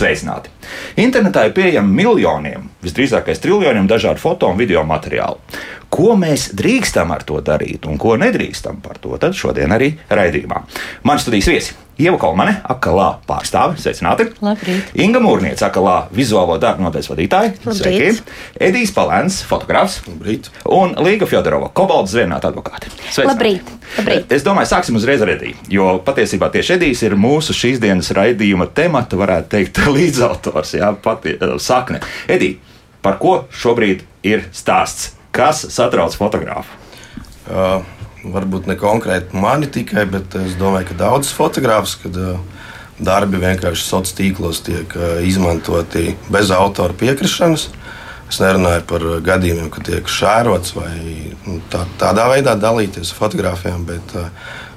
[0.00, 0.52] sveicināti!
[1.00, 5.38] Internetā ir pieejami miljoniem, visdrīzākais triljoniem dažādu foto un video materiālu.
[5.90, 10.62] Ko mēs drīkstam ar to darīt un ko nedrīkstam par to, tad šodien arī raidījumā.
[11.04, 14.30] Man studijas viesi Ieva Kalmane, akalā pārstāve, sveicināti.
[14.40, 14.92] Labrīt.
[15.04, 17.52] Inga Mūrniec, akalā vizuālo darbu nodaļas vadītāja.
[17.66, 18.22] Labrīt.
[18.68, 19.98] Edijs Palēns, fotografs.
[20.08, 20.48] Labrīt.
[20.64, 22.88] Un Līga Fjodorova, kobalts zvērnāta advokāte.
[23.10, 23.28] Sveicināti.
[23.34, 23.74] Labrīt.
[23.98, 24.32] Labrīt.
[24.32, 25.60] Es domāju, sāksim uzreiz ar Ediju.
[25.76, 31.36] Jo patiesībā tieši Edijs ir mūsu šīs dienas raidījuma temata, varētu teikt, līdzautors, jā, pati
[31.60, 32.00] sakne.
[32.32, 32.56] Edija,
[33.04, 35.12] par ko šobrīd ir stāsts?
[35.36, 36.78] Kas satrauc fotografu?
[37.50, 42.40] Uh, varbūt ne konkrēti mani tikai, bet es domāju, ka daudzas fotogrāfus, kad uh,
[43.00, 47.68] darbi vienkārši sociālos tīklos tiek uh, izmantoti bez autora piekrišanas.
[48.30, 50.92] Es nerunāju par gadījumiem, kad tiek šērots vai
[51.48, 54.28] nu, tā, tādā veidā dalīties ar fotografijām, bet uh,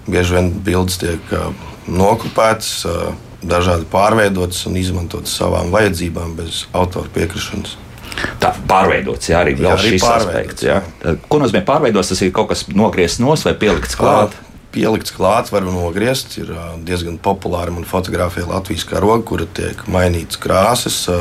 [0.07, 1.51] bieži vien bildes tiek uh,
[1.87, 7.77] nokopētas, uh, dažādi pārveidotas un izmantotas savām vajadzībām bez autora piekrišanas.
[8.41, 10.65] Tā pārveidots, jā, arī, Jā, arī šis aspekts.
[10.65, 10.79] Jā.
[11.29, 12.13] Ko nozīmē pārveidots?
[12.13, 14.35] Tas ir kaut kas nogriezts nos vai pielikts klāt.
[14.73, 16.33] Pielikts klāts, var nogriezt.
[16.41, 16.49] Ir
[16.85, 21.19] diezgan populāra man fotografija Latvijas karoga, kura tiek mainītas krāsas, ā,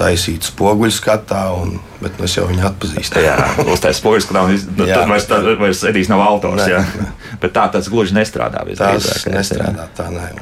[0.00, 3.20] taisīta spoguļu skatā, un, bet nu, es jau viņu atpazīstu.
[3.26, 5.02] Jā, uztaisīt spožus, ka nav, nu, Jā.
[5.02, 6.64] tad vairs, tad vairs Edijs nav autors.
[6.64, 7.10] Nē, nē.
[7.42, 8.64] Bet tā tas gluži nestrādā.
[8.80, 10.32] Tas nestrādā tā, nē.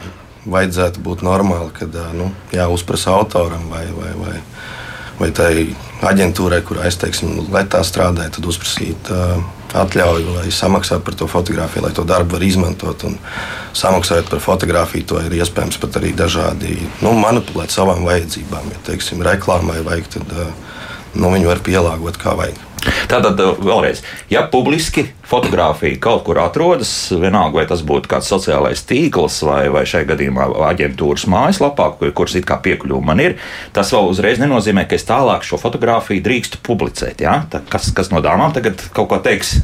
[0.48, 4.36] Vajadzētu būt normāli, kad nu, jāuzprasa autoram vai, vai, vai,
[5.18, 5.52] vai tai
[6.06, 9.38] aģentūrai, kurā es teiksim, letā strādāju, tad uzprasīt uh,
[9.78, 13.04] atļauju vai samaksāt par to fotografiju, lai to darbu var izmantot.
[13.76, 18.70] Samaksājot par fotografiju, to ir iespējams pat arī dažādi nu, manipulēt savām vajadzībām.
[18.72, 20.52] Ja teiksim, reklāmai vajag, tad uh,
[21.18, 22.64] nu, viņi var pielāgot kā vajag.
[23.10, 28.84] Tātad uh, vēlreiz, ja publiski fotografija kaut kur atrodas, vienalga vai tas būtu kāds sociālais
[28.88, 33.36] tīkls vai, vai šai gadījumā aģentūras mājaslapā, kur- kuras it kā piekļuva man ir,
[33.76, 37.26] tas vēl uzreiz nenozīmē, ka es tālāk šo fotografiju drīkstu publicēt.
[37.26, 37.40] Ja?
[37.50, 39.58] Tā, kas, kas no dāmām tagad kaut ko teiks?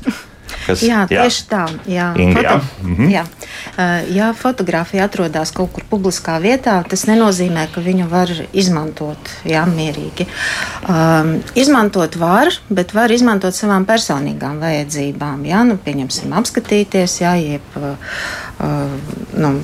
[0.64, 1.64] Kas, Jā, tieši tā.
[1.90, 2.54] Jā, Inga, jā?
[2.82, 3.10] Mhm.
[3.12, 3.24] jā.
[4.14, 10.26] Ja fotografija atrodas kaut kur publiskā vietā, tas nenozīmē, ka viņu var izmantot jā, mierīgi.
[10.88, 15.44] Um, izmantot var, bet var izmantot savām personīgām vajadzībām.
[15.48, 17.96] Jā, nu, pieņemsim, apskatīties, jā, jeb uh,
[19.34, 19.56] nu,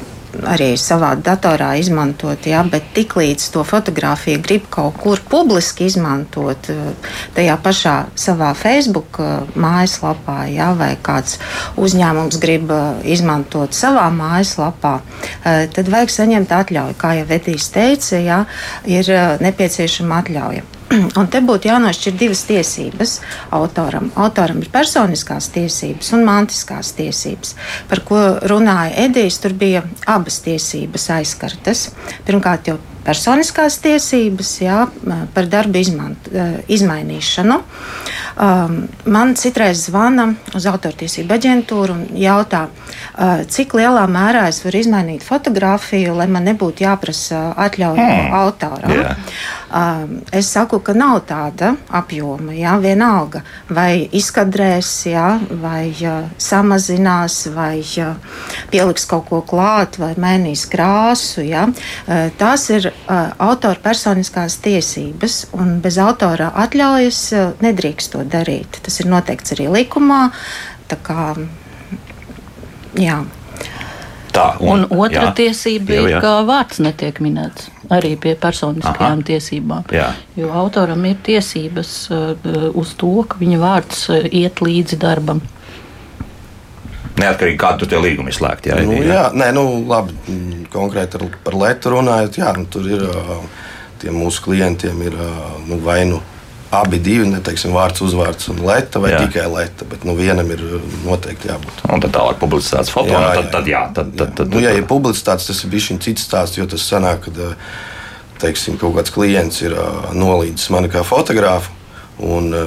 [0.48, 7.12] arī savā datorā izmantot, jā, bet tiklīdz to fotografiju grib kaut kur publiski izmantot, eh,
[7.36, 11.38] tajā pašā savā Facebook eh, mājaslapā, jā, vai kāds
[11.76, 14.98] uzņēmums grib eh, izmantot savā mājaslapā,
[15.44, 16.96] tad vajag saņemt atļauju.
[17.00, 18.42] Kā jau Vetīs teica, jā,
[18.88, 19.08] ir
[19.40, 20.79] nepieciešama atļauja.
[21.20, 23.16] Un te būtu jānošķir divas tiesības
[23.54, 24.10] autoram.
[24.18, 27.54] Autoram ir personiskās tiesības un mantiskās tiesības.
[27.90, 31.88] Par ko runāja Edijs, tur bija abas tiesības aizskartas.
[32.26, 32.80] Pirmkārt, jau
[33.10, 34.84] personiskās tiesības jā,
[35.34, 36.30] par darbu izmant,
[36.70, 37.60] izmainīšanu.
[38.40, 38.76] Um,
[39.10, 45.26] man citreiz zvana uz autortiesību aģentūru un jautā, uh, cik lielā mērā es varu izmainīt
[45.26, 48.32] fotografiju, lai man nebūtu jāprasa atļauja Hmm.
[48.32, 48.90] autoram.
[48.90, 49.16] Jā.
[49.70, 52.54] Um, es saku, ka nav tāda apjoma.
[52.56, 55.26] Jā, vienalga, vai izkadrēs, jā,
[55.60, 58.16] vai uh, samazinās, vai uh,
[58.70, 61.44] pieliks kaut ko klāt, vai mainīs krāsu.
[61.46, 61.68] Jā.
[62.06, 68.80] Uh, tās ir autora personiskās tiesības, un bez autora atļaujas uh, nedrīkst to darīt.
[68.84, 70.30] Tas ir noteikts arī likumā.
[70.90, 71.34] tā Kā,
[72.98, 73.20] jā.
[74.30, 75.34] Tā, Un otra jā.
[75.34, 76.18] tiesība Jā, ir, jā.
[76.22, 79.26] ka vārds netiek minēts arī pie personiskajām Aha.
[79.26, 79.88] tiesībām.
[79.90, 80.12] Jā.
[80.38, 82.36] Jo autoram ir tiesības uh,
[82.78, 85.42] uz to, ka viņa vārds uh, iet līdzi darbam.
[87.20, 88.66] Neatkarīgi kādu tur tie līgumi slēgt.
[88.70, 90.16] Jā, Nu, Edija, jā, nē, nu, labi.
[90.28, 93.38] mm, Konkrēti ar, par Lietu runājot, jā, nu, tur ir ā,
[94.02, 95.16] tiem mūsu klientiem ir
[95.68, 96.20] nu, vai nu
[96.70, 99.18] abi divi, neteiksim, vārds, uzvārds un leta, vai Jā.
[99.18, 99.26] jā.
[99.26, 99.86] tikai leta.
[99.90, 100.60] Bet nu, vienam ir
[101.02, 101.80] noteikti jābūt.
[101.90, 104.86] Un tad tālāk publicēts foto, jā, tad, tad jā, tad, tad, tad, nu, ja ir
[104.86, 107.50] publicitāts, tas ir bijis cits stāsts, jo tas sanāk, ka
[108.40, 109.74] teiksim, kaut kāds klients ir
[110.14, 111.74] nolīdzis mani kā fotografu.
[112.22, 112.62] Un, ā,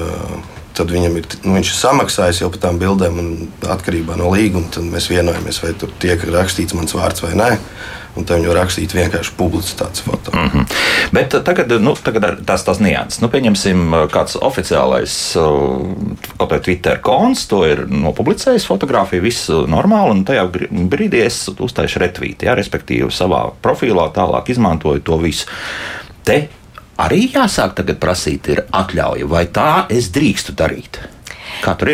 [0.73, 3.33] Tad viņam ir, nu, viņš ir samaksājis jau par tām bildēm, un
[3.75, 7.51] atkarībā no līguma mēs vienojamies, vai tur tiek rakstīts mans vārds vai nē.
[8.13, 10.29] Un tam jau rakstīt vienkārši publicitātes foto.
[10.35, 10.43] Mm.
[10.45, 10.65] Mhm.
[11.17, 13.23] Bet tagad, nu, tagad tās, tās nianses.
[13.23, 15.81] Nu, pieņemsim, kāds oficiālais uh,
[16.37, 20.45] kaut vai Twitter konts to ir nopublicējis fotografiju, viss uh, normāli, un tajā
[20.93, 25.49] brīdī es uztaisīju retvītu, ja, respektīvi savā profilā tālāk izmantoju to visu.
[26.23, 26.43] Te
[27.01, 31.01] arī jāsāk tagad prasīt ir atļauja, vai tā es drīkstu darīt.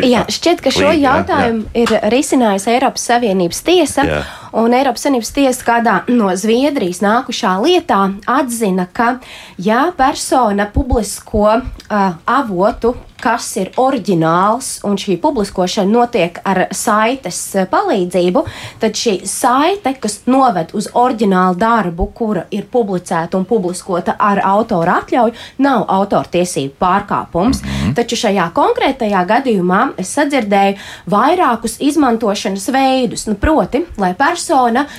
[0.07, 4.05] Jā, šķiet, ka šo Līga, jā, jautājumu ir risinājusi Eiropas Savienības tiesa.
[4.07, 4.21] Jā.
[4.51, 9.19] Un Eiropas Savienības tiesa kādā no Zviedrijas nākušā lietā atzina, ka
[9.57, 17.39] ja persona publisko uh, avotu kas ir oriģināls, un šī publiskošana notiek ar saites
[17.71, 18.43] palīdzību,
[18.79, 24.99] tad šī saite, kas noved uz oriģinālu darbu, kura ir publicēta un publiskota ar autora
[25.03, 25.35] atļauju,
[25.65, 27.63] nav autortiesību pārkāpums.
[27.63, 27.95] Mm -hmm.
[27.95, 30.77] Taču šajā konkrētajā gadījumā es sadzirdēju
[31.11, 33.27] vairākus izmantošanas veidus.
[33.27, 34.38] Nu, proti, lai persona
[34.85, 34.89] uh,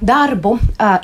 [0.00, 0.56] darbu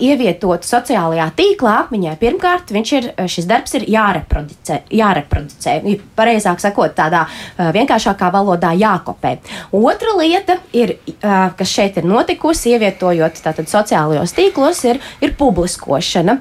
[0.02, 4.80] ievietotu sociālajā tīklā, viņai pirmkārt ir, šis darbs ir jāreproducē.
[4.90, 5.76] jāreproducē.
[6.16, 7.26] Pareizāk sakot, tādā
[7.58, 9.36] vienkāršākā valodā jākopē.
[9.76, 16.38] Otra lieta, ir, kas šeit ir notikusi, ievietojot tātad sociālajos tīklos, ir, ir publiskošana.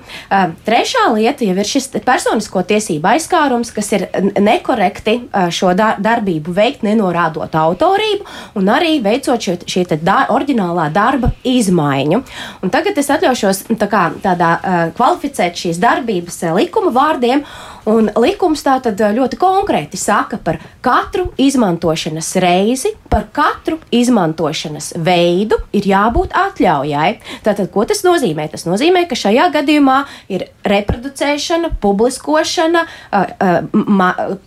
[0.65, 4.07] Trešā lieta jau ir šis personisko tiesību aizskārums, kas ir
[4.39, 5.17] nekorekti
[5.53, 8.25] šo da darbību veikt, nenorādot autorību
[8.59, 12.21] un arī veicot šī, šī da oriģinālā darba izmaiņu.
[12.63, 17.45] Un tagad es atļaušos tā kā, tādā uh, kvalificēt šīs darbības uh, likuma vārdiem.
[17.85, 25.59] Un likums tā tad ļoti konkrēti saka par katru izmantošanas reizi, par katru izmantošanas veidu
[25.75, 27.11] ir jābūt atļaujai.
[27.45, 28.47] Tātad, ko tas nozīmē?
[28.49, 29.99] Tas nozīmē, ka šajā gadījumā
[30.33, 32.81] ir reproducēšana, publiskošana,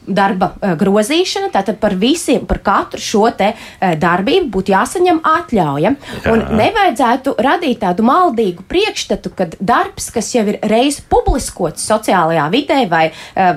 [0.06, 0.50] darba
[0.82, 1.52] grozīšana.
[1.54, 5.94] Tātad par visiem, par katru šo te darbību būtu jāsaņem atļauja.
[5.94, 6.34] Jā.
[6.34, 12.82] Un nevajadzētu radīt tādu maldīgu priekšstatu, ka darbs, kas jau ir reiz publiskots sociālajā vidē
[12.90, 13.06] vai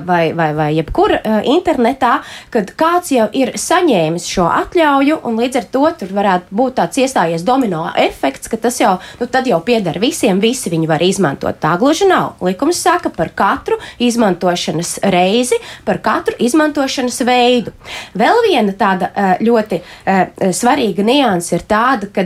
[0.06, 2.18] vai, vai, vai jebkur eh, internetā,
[2.52, 7.00] kad kāds jau ir saņēmis šo atļauju, un līdz ar to tur varētu būt tāds
[7.02, 11.58] iestājies domino efekts, ka tas jau, nu, jau pieder visiem, visi viņi var izmantot.
[11.62, 12.36] Tā gluži nav.
[12.44, 17.74] Likums saka par katru izmantošanas reizi, par katru izmantošanas veidu.
[18.18, 19.80] Vēl viena tāda eh, ļoti
[20.54, 22.24] svarīga nianse ir tāda, ka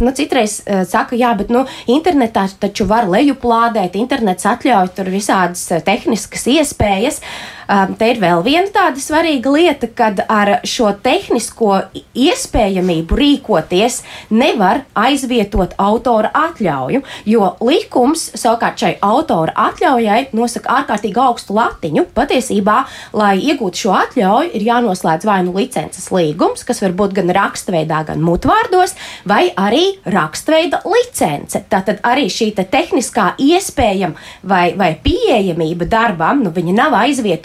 [0.00, 0.56] nu, citreiz
[0.88, 7.20] saka, jā, bet nu, internetā taču var lejuplādēt, internets atļauj tur visādas tehniskas tehniskas iespējas.
[7.64, 11.78] Um, te ir vēl viena tāda svarīga lieta, kad ar šo tehnisko
[12.12, 14.02] iespējamību rīkoties
[14.34, 22.06] nevar aizvietot autora atļauju, jo likums savukārt šai autora atļaujai nosaka ārkārtīgi augstu latiņu.
[22.14, 22.76] Patiesībā,
[23.16, 28.02] lai iegūtu šo atļauju, ir jānoslēdz vai nu licences līgums, kas var būt gan rakstveidā,
[28.10, 28.92] gan mutvārdos,
[29.28, 31.64] vai arī rakstveida licence.
[31.72, 37.00] Tātad arī šī te tehniskā iespējama vai, vai pieejamība darbam, nu, viņa nav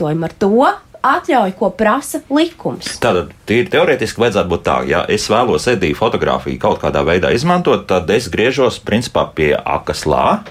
[0.10, 0.70] aizvietojama ar to,
[1.00, 2.98] atļauju, ko prasa likums.
[3.00, 7.88] Tātad, tīri teorētiski vajadzētu būt tā, ja es vēlos edīju fotografiju kaut kādā veidā izmantot,
[7.88, 10.44] tad es griežos principā pie akaslā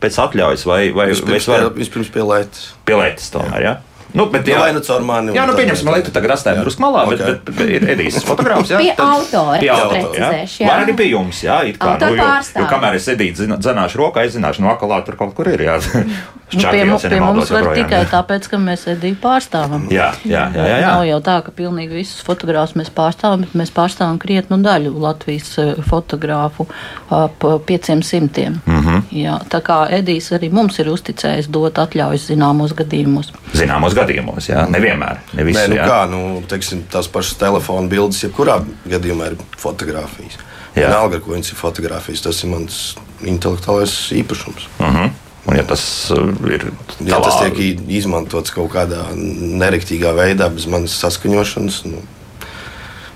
[0.00, 1.74] pēc atļaujas, vai, vai, vai es varu.
[1.76, 2.72] Vispirms pie lētas.
[2.88, 3.76] Pie lētas tomēr, jā.
[3.76, 3.78] Ja?
[4.10, 5.34] Nu, bet, jā, vai nu caur mani?
[5.36, 7.20] Jā, nu, pieņemsim, lai tu tagad atstājam drusku malā, okay.
[7.20, 8.72] bet, bet, bet ir Edijs fotogrāfs.
[8.72, 9.60] Jā, pie tad, autora.
[9.62, 10.30] Pie autora, jā.
[10.48, 10.66] jā.
[10.66, 11.92] Vai arī pie jums, jā, it kā.
[11.94, 15.36] Autor nu, jo, jo kamēr es Edīti zināšu rokā, es zināšu, no akalā tur kaut
[15.38, 15.78] kur ir, jā.
[16.50, 18.08] Nu, pie, mums, pie mums var tikai jā.
[18.10, 19.86] tāpēc, ka mēs Ediju pārstāvam.
[19.92, 20.66] Jā, jā, jā.
[20.66, 20.88] jā, jā.
[20.88, 25.54] Nav jau tā, ka pilnīgi visus fotogrāfus mēs pārstāvam, bet mēs pārstāvam krietnu daļu Latvijas
[25.86, 26.66] fotogrāfu
[27.14, 28.50] ap 500.
[28.66, 29.02] Mm -hmm.
[29.14, 33.32] jā, tā kā Edijs arī mums ir uzticējis dot atļaujas zināmos gadījumos.
[33.54, 34.66] Zināmos gadījumos, jā.
[34.70, 35.20] Ne nevienmēr.
[35.36, 35.88] Ne visu, Nē, nu jā.
[35.88, 40.38] kā, nu, teiksim, tās pašas telefona bildes, jebkurā gadījumā ir fotografijas.
[40.76, 42.78] Vienalga, ar ko viņas ir fotografijas, tas ir mans
[43.26, 44.70] intelektuālais īpašums.
[44.78, 45.18] Uh mhm.
[45.50, 45.82] Un, ja tas
[46.14, 47.08] uh, ir tavā...
[47.10, 52.04] ja tas tiek izmantots kaut kādā nerektīgā veidā, bez manas saskaņošanas, nu,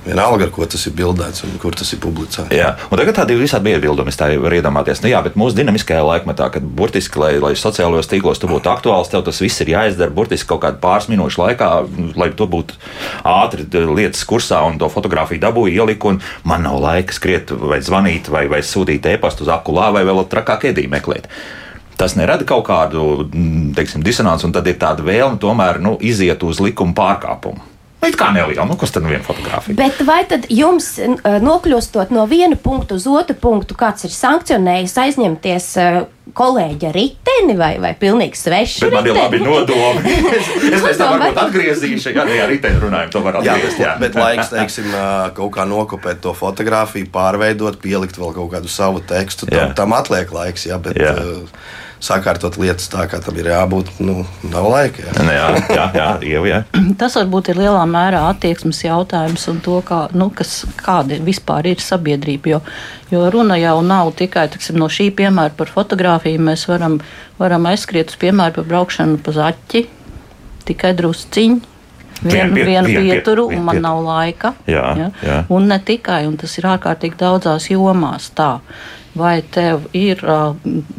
[0.05, 2.53] Vienalga, ar ko tas ir bildēts un kur tas ir publicēts.
[2.53, 5.01] Jā, un tagad tādi visādi iebildumi, tā var iedomāties.
[5.01, 9.09] Nu, jā, bet mūsu dinamiskajā laikmetā, kad burtiski, lai, lai sociālajos tīklos tu būtu aktuāls,
[9.09, 11.71] tev tas viss ir jāizdara burtiski kaut kādā pāris minūšu laikā,
[12.21, 12.77] lai tu būtu
[13.33, 13.65] ātri
[13.97, 18.61] lietas kursā un to fotografiju dabūji, ieliku, man nav laika skriet vai zvanīt vai, vai
[18.61, 21.33] sūtīt e-pastu uz akulā vai vēl trakāk ēdī meklēt
[22.01, 23.29] tas nerada kaut kādu
[23.77, 27.74] teiksim, disonanci, un tad ir tāda vēlme tomēr nu, iziet uz likuma pārkāpumu.
[28.05, 29.77] Nu, it kā neliela, nu, kas tad nu viena fotografija?
[29.79, 30.91] Bet vai tad jums,
[31.25, 35.69] nokļūstot no viena punkta uz otru punktu, kāds ir sankcionējis aizņemties
[36.37, 38.83] kolēģi riteni vai, vai pilnīgi svešu?
[38.85, 40.17] Bet man ir labi nodomi.
[40.35, 43.81] es es pēc tam varbūt atgriezīšu, ja jā, riteni runājam, to var atgriezt.
[43.81, 44.91] Jā, bet, bet laiks, teiksim,
[45.39, 50.33] kaut kā nokopēt to fotografiju, pārveidot, pielikt vēl kaut kādu savu tekstu, tam, tam atliek
[50.35, 51.17] laiks, jā, bet jā.
[51.17, 51.73] Uh,
[52.05, 53.89] sakārtot lietas tā, kā tam ir jābūt.
[54.05, 55.07] Nu, nav laika.
[55.09, 56.59] Jā, jā, jā, jā, jau, jā.
[57.01, 61.81] Tas varbūt ir lielā mērā attieksmes jautājums un to, kā, nu, kas, kāda vispār ir
[61.81, 62.55] sabiedrība.
[62.57, 62.61] Jo,
[63.15, 66.45] jo runa jau nav tikai tiksim, no šī piemēra par fotografiju.
[66.51, 67.01] Mēs varam,
[67.41, 69.87] varam aizskriet uz piemēru par braukšanu pa zaķi
[70.69, 71.61] tikai drusciņu
[72.25, 73.89] vienu Vien- vien, vien- pieturu, vien un man pieturu.
[73.89, 74.53] nav laika.
[74.71, 75.39] Jā, jā.
[75.53, 78.61] Un ne tikai, un tas ir ārkārtīgi daudzās jomās tā.
[79.15, 80.57] Vai tev ir uh,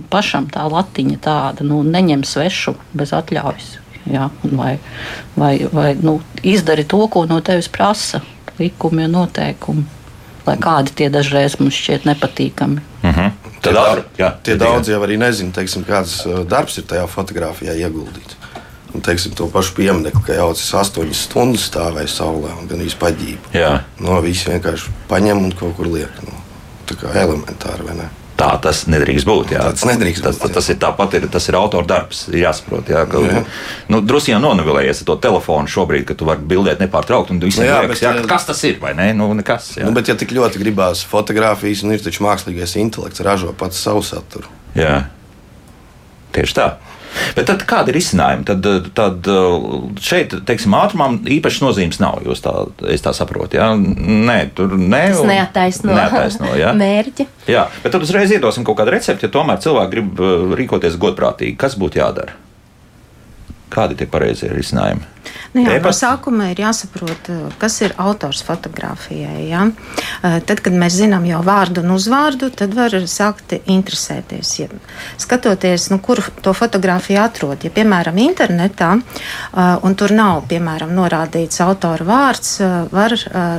[0.10, 3.74] pašam tā latiņa tāda, nu, neņem svešu bez atļaujas?
[4.06, 4.76] Jā, un vai
[5.36, 8.22] vai, vai nu, izdari to, ko no tevis prasa
[8.60, 9.84] likumi un noteikumi,
[10.46, 12.80] lai kādi tie dažreiz mums šķiet nepatīkami.
[13.04, 13.34] Mhm.
[13.56, 16.78] Tie, Tad da, ātri, jā, tie tikai- daudz jau arī nezina, teiksim, kāds uh, darbs
[16.78, 18.38] ir tajā fotografijā ieguldīts.
[18.94, 23.00] Un, teiksim, to pašu pieminiektu, ka jau tas astoņas stundas stāvēja saulē un gan īsti
[23.02, 23.52] paģība.
[23.58, 23.72] Jā.
[24.00, 26.14] No visi vienkārši paņem un kaut kur liek.
[26.24, 26.45] No, kā
[26.94, 28.12] elementāri?
[28.36, 29.54] Tā tas nedrīkst būt.
[29.56, 29.62] Jā.
[29.72, 30.56] Tas nedrīkst tas, būt, jā.
[30.58, 32.25] tas ir tāpat, ir, tas ir autora darbs.
[32.34, 33.44] ir Jāsaprot, jā, ka Jā.
[33.94, 37.32] nu, drusku jau nonivelējies ar to telefonu šobrīd, ka tu vari bildēt nepārtraukti.
[37.32, 38.82] un visiem Nu jā, liekas, bet, jā, kas tas ir?
[39.00, 39.13] ne?
[39.15, 39.70] Nu, nekas.
[39.80, 39.88] Jā.
[39.88, 44.04] Nu, bet, ja tik ļoti gribās fotografijas, un ir taču mākslīgais intelekts, ražo pats savu
[44.04, 44.51] saturu.
[44.75, 45.06] Jā.
[46.36, 46.68] Tieši tā.
[47.36, 48.46] Bet tad kāda ir izcinājuma?
[48.48, 48.68] Tad,
[48.98, 49.30] tad
[50.04, 52.22] šeit, teiksim, ātrumam īpaši nozīmes nav.
[52.28, 52.54] Jūs tā,
[52.92, 53.58] es tā saprotu.
[53.60, 53.72] Jā?
[53.76, 56.74] Nē, tur Tas un- neataisno, neataisno jā.
[56.86, 57.28] mērķi.
[57.52, 61.58] Jā, bet tad uzreiz iedosim kaut kādu recepti, ja tomēr cilvēki grib uh, rīkoties godprātīgi.
[61.62, 62.36] Kas būtu jādara?
[63.74, 65.16] Kādi ir tie pareizie risinājumi?
[65.56, 69.48] Nu jā, no sākuma ir jāsaprot, eh, kas ir autors fotografijai.
[69.50, 69.66] Ja?
[70.22, 74.52] Eh, Tad, kad mēs zinām jau vārdu un uzvārdu, tad var sākt interesēties.
[74.60, 74.68] Ja
[75.18, 81.62] skatoties, nu, kur to fotografiju atrod, ja piemēram internetā, eh, un tur nav piemēram norādīts
[81.64, 82.60] autora vārds,
[82.92, 83.12] var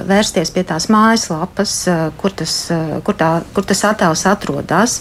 [0.07, 1.73] vērsties pie tās mājaslapas,
[2.19, 2.71] kur tas,
[3.05, 5.01] kur tā, kur tas attēls atrodas.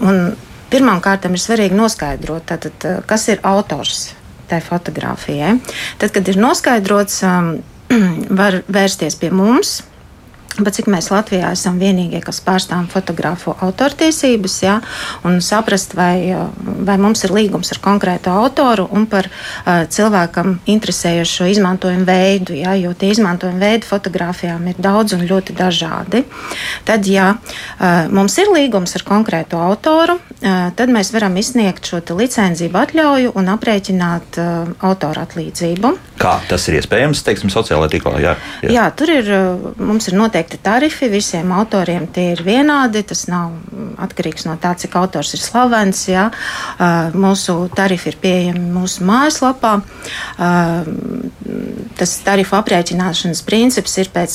[0.00, 0.36] Un
[0.76, 4.10] Pirmkārt, ir svarīgi noskaidrot, tātad, kas ir autors
[4.46, 5.56] tai fotografijai.
[5.98, 7.52] Tad, kad ir noskaidrots, um,
[8.40, 9.80] var vērsties pie mums.
[10.56, 14.76] Bet cik mēs Latvijā esam vienīgie, kas pārstāvam fotografu autortiesības, ja,
[15.28, 21.50] un saprast, vai, vai mums ir līgums ar konkrētu autoru un par uh, cilvēkam interesējošo
[21.52, 26.24] izmantojumu veidu, ja, jo tie izmantojuma veidi fotografijām ir daudz un ļoti dažādi.
[26.88, 32.00] Tad, ja uh, mums ir līgums ar konkrētu autoru, uh, tad mēs varam izsniegt šo
[32.00, 35.92] te licenciju atļauju un aprēķināt uh, autora atlīdzību.
[36.16, 38.16] Kā tas ir iespējams, teiksim, sociālajā tīklā?
[38.24, 38.72] Jā, Jā.
[38.72, 39.26] Jā, tur ir,
[39.76, 43.02] mums ir noteikti tarifi, visiem autoriem tie ir vienādi.
[43.06, 46.04] Tas nav mm, atkarīgs no tā, cik autors ir slavens.
[46.08, 46.28] Jā.
[47.16, 49.76] Mūsu tarifi ir pieejami mūsu mājaslapā.
[51.96, 54.34] Tas tarifu aprēķināšanas princips ir pēc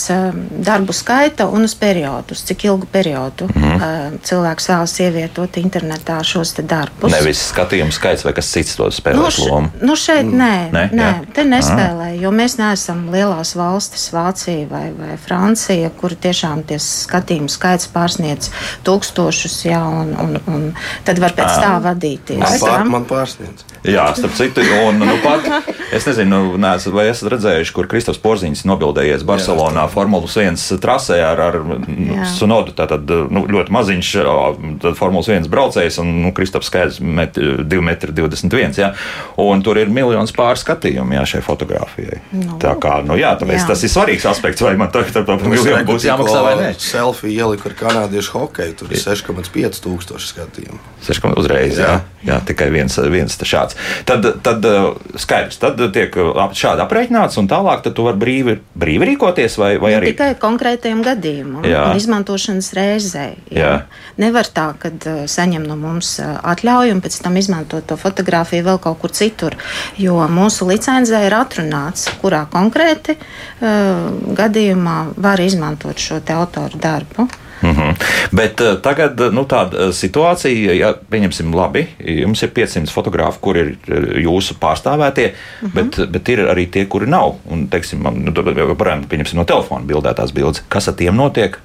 [0.65, 4.17] darbu skaita un uz periodu, uz cik ilgu periodu mm.
[4.25, 7.11] cilvēks vēlas ievietot internetā šos darbus.
[7.13, 9.69] Nevis skatījumu skaits vai kas cits to spēlē Nu, š- lomu.
[9.85, 11.11] nu šeit nē, Nē, nē, jā.
[11.21, 16.79] nē te nespēlē, jo mēs neesam lielās valstis, Vācija vai, vai Francija, kur tiešām tie
[16.81, 18.51] skatījumu skaits pārsniedz
[18.87, 20.65] tūkstošus, jā, un, un, un
[21.07, 22.41] tad var pēc tā vadīties.
[22.41, 23.65] Man, pār, man pārsniedz.
[23.87, 28.63] Jā, starp citu, un nu, pat, es nezinu, neesat, vai esat redzējuši, kur Kristofers Porziņš
[28.69, 32.27] nobildējies Barcelonā Formulas 1 trasē ar, ar Jā.
[32.35, 32.75] Sunodu.
[32.77, 34.11] Tātad nu, ļoti maziņš
[34.83, 38.91] tad Formulas 1 braucējs, un nu, Kristofers skaidrs met 2,21
[39.41, 39.61] m.
[39.65, 42.21] Tur ir miljons pār skatījumu jā, šai fotografijai.
[42.35, 42.57] Nu.
[42.61, 43.67] Tā kā, nu jā, tāpēc Jā.
[43.73, 46.69] tas ir svarīgs aspekts, vai man tagad Es miljonu reku būs jāmaksā vai nē.
[46.81, 48.77] Selfiju ieliku ar kanādiešu hokeju.
[48.79, 50.79] Tur ir 6,5 tūkstoši skatījumu.
[51.01, 51.95] Seškam uzreiz, jā.
[52.25, 53.77] jā, tikai viens, viens tā šāds.
[54.05, 58.55] Tad, tad uh, skaidrs, tad tiek ap- šādi aprēķināts, un tālāk tad tu vari brīvi,
[58.77, 61.87] brīvi rīkoties, vai, vai Ne arī tikai konkrētajam gadījumam, Jā.
[61.89, 63.33] un izmantošanas reizei.
[63.49, 63.87] Jā.
[64.21, 68.77] Nevar tā, ka uh, saņem no mums atļauju un pēc tam izmantot to fotografiju vēl
[68.85, 69.57] kaut kur citur.
[69.97, 77.27] Jo mūsu licencē ir atrunāts, kurā konkrēti uh, gadījumā var izmantot šo te autoru darbu.
[77.61, 77.89] Mhm.
[78.31, 83.41] Bet uh, tagad uh, nu, tāda uh, situācija, ja pieņemsim, labi, jums ir 500 fotografi,
[83.41, 83.75] kur ir
[84.23, 85.73] jūsu pārstāvētie, uh -huh.
[85.75, 87.35] bet, bet ir arī tie, kuri nav.
[87.49, 90.63] Un, teiksim, man, nu, joprojām, pieņemsim, no telefona bildētās bildes.
[90.69, 91.59] Kas ar tiem notiek?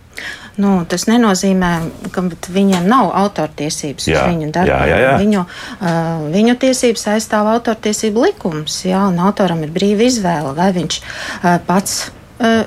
[0.57, 1.71] Nu, tas nenozīmē,
[2.13, 4.71] ka viņiem nav autortiesības Jā, uz viņu darbu.
[4.71, 5.17] jā, jā, jā.
[5.21, 11.01] Viņu, uh, viņu tiesības aizstāv autortiesību likums, jā, un autoram ir brīva izvēle, vai viņš
[11.01, 12.11] uh, pats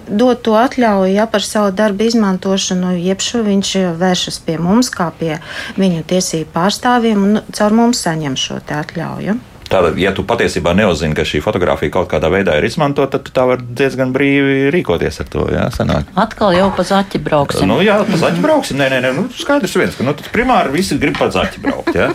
[0.07, 5.11] dod to atļauju ja, par savu darbu izmantošanu, jeb šo viņš vēršas pie mums, kā
[5.19, 5.37] pie
[5.77, 9.37] viņu tiesību pārstāvjiem, un caur mums saņem šo atļauju.
[9.69, 13.33] Tātad, ja tu patiesībā neuzzini, ka šī fotografija kaut kādā veidā ir izmantota, tad tu
[13.35, 15.45] tā vari diezgan brīvi rīkoties ar to.
[15.53, 16.09] Jā, sanāk.
[16.17, 17.69] Atkal jau pa zaķi brauksim.
[17.69, 18.81] Nu, jā, pa zaķi brauksim.
[18.81, 21.93] Nē, nē, nē nu, skaidrs viens, ka nu, primāri visi grib pa zaķi braukt.
[21.93, 22.09] Jā.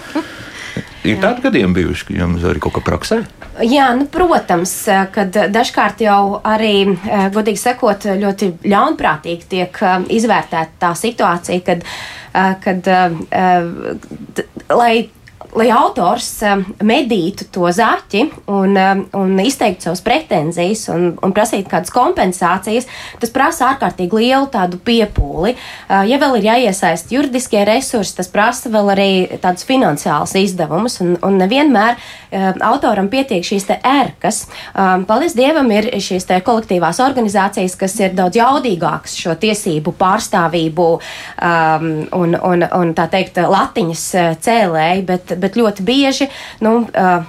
[1.05, 3.19] Ir tādi gadījumi bijuši, ka jums arī kaut kā praksē?
[3.69, 4.73] Jā, nu, protams,
[5.15, 11.85] kad dažkārt jau arī, eh, godīgi sakot, ļoti ļaunprātīgi tiek eh, izvērtēta tā situācija, kad,
[12.33, 13.21] eh, kad eh,
[14.73, 14.95] lai
[15.55, 16.29] lai autors
[16.85, 18.75] medītu to zaķi un,
[19.15, 22.89] un izteiktu savas pretenzijas un, un prasītu kādas kompensācijas,
[23.23, 25.55] tas prasa ārkārtīgi lielu tādu piepūli.
[26.11, 29.09] Ja vēl ir jāiesaist juridiskie resursi, tas prasa vēl arī
[29.43, 31.99] tādus finansiālus izdevumus, un, un nevienmēr
[32.64, 34.45] autoram pietiek šīs te ērkas.
[35.09, 41.88] Paldies Dievam, ir šīs te kolektīvās organizācijas, kas ir daudz jaudīgākas šo tiesību pārstāvību um,
[42.19, 44.05] un, un, un tā teikt latiņas
[44.45, 46.29] cēlēji, bet, bet ļoti bieži
[46.64, 46.75] nu,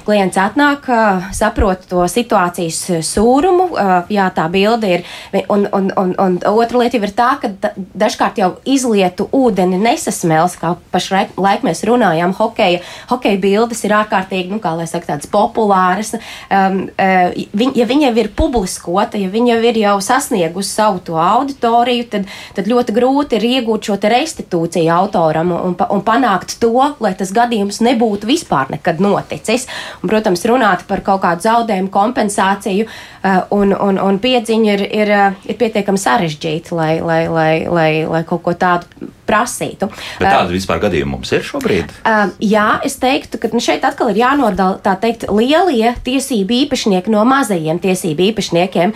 [0.06, 0.88] klients atnāk,
[1.36, 3.70] saprot to situācijas sūrumu,
[4.14, 5.06] jā, tā bilde ir,
[5.50, 7.52] un, un, un, un otra lieta jau ir tā, ka
[7.98, 12.82] dažkārt jau izlietu ūdeni nesasmels, kā pašlaik mēs runājām, hokeja,
[13.12, 16.14] hokeja bildes ir ārkārtīgi, nu, kā lai saka, tādas populāras.
[16.48, 21.02] Um, uh, viņ, ja viņa jau ir publiskota, ja viņa jau ir jau sasniegusi savu
[21.06, 26.74] to auditoriju, tad, tad ļoti grūti ir iegūt šo restitūciju autoram un, un panākt to,
[27.04, 29.68] lai tas gadījums nebūtu vispār nekad noticis.
[30.02, 35.14] Un, protams, runāt par kaut kādu zaudējumu kompensāciju uh, un, un, un piedziņu ir, ir,
[35.16, 39.90] uh, ir pietiekami sarežģīti, lai, lai, lai, lai, lai kaut ko tādu prasītu.
[40.20, 41.94] Bet tāda vispār gadījuma mums ir šobrīd?
[42.06, 47.14] Uh, jā, es teiktu, ka nu, šeit atkal ir jānodala tā teikt lielie tiesību īpašnieki
[47.14, 48.94] no mazajiem tiesību īpašniekiem.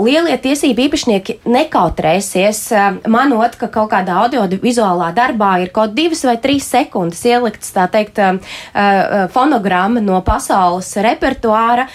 [0.00, 2.62] Lielie tiesību īpašnieki nekautrēsies
[3.10, 8.20] manot, ka kaut kādā audiovizuālā darbā ir kaut divas vai trīs sekundes ielikts tā teikt
[9.34, 11.86] fonogramma no pasaules repertuāra,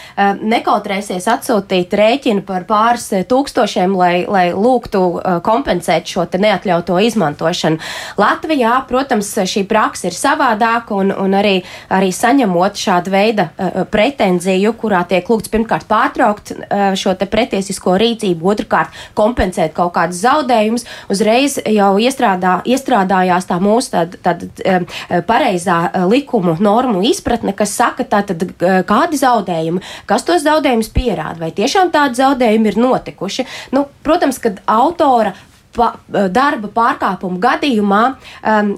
[0.42, 5.04] nekautrēsies atsūtīt rēķinu par pāris tūkstošiem, lai, lai lūgtu
[5.46, 7.80] kompensēt šo neatļauto izmantošanu.
[8.20, 11.56] Latvijā, protams, šī praksa ir savādāka un, un arī,
[11.94, 18.52] arī saņemot šādu veidu uh, pretenziju, kurā tiek lūgts pirmkārt pārtraukt uh, šo pretiesisko rīcību,
[18.54, 25.80] otrkārt kompensēt kaut kādus zaudējumus, uzreiz jau iestrādā, iestrādājās tā mūsu tāda, tāda uh, pareizā
[26.12, 32.22] likumu normu izpratne, kas saka, tātad kādi zaudējumi, kas tos zaudējumus pierāda, vai tiešām tādi
[32.22, 33.48] zaudējumi ir notikuši.
[33.76, 35.34] Nu, protams, kad autora
[35.76, 38.72] pa, eh, darba pārkāpumu gadījumā um,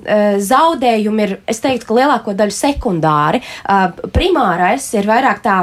[0.43, 3.41] zaudējumi ir, es teiktu, ka lielāko daļu sekundāri.
[3.63, 5.57] Uh, primārais ir vairāk tā,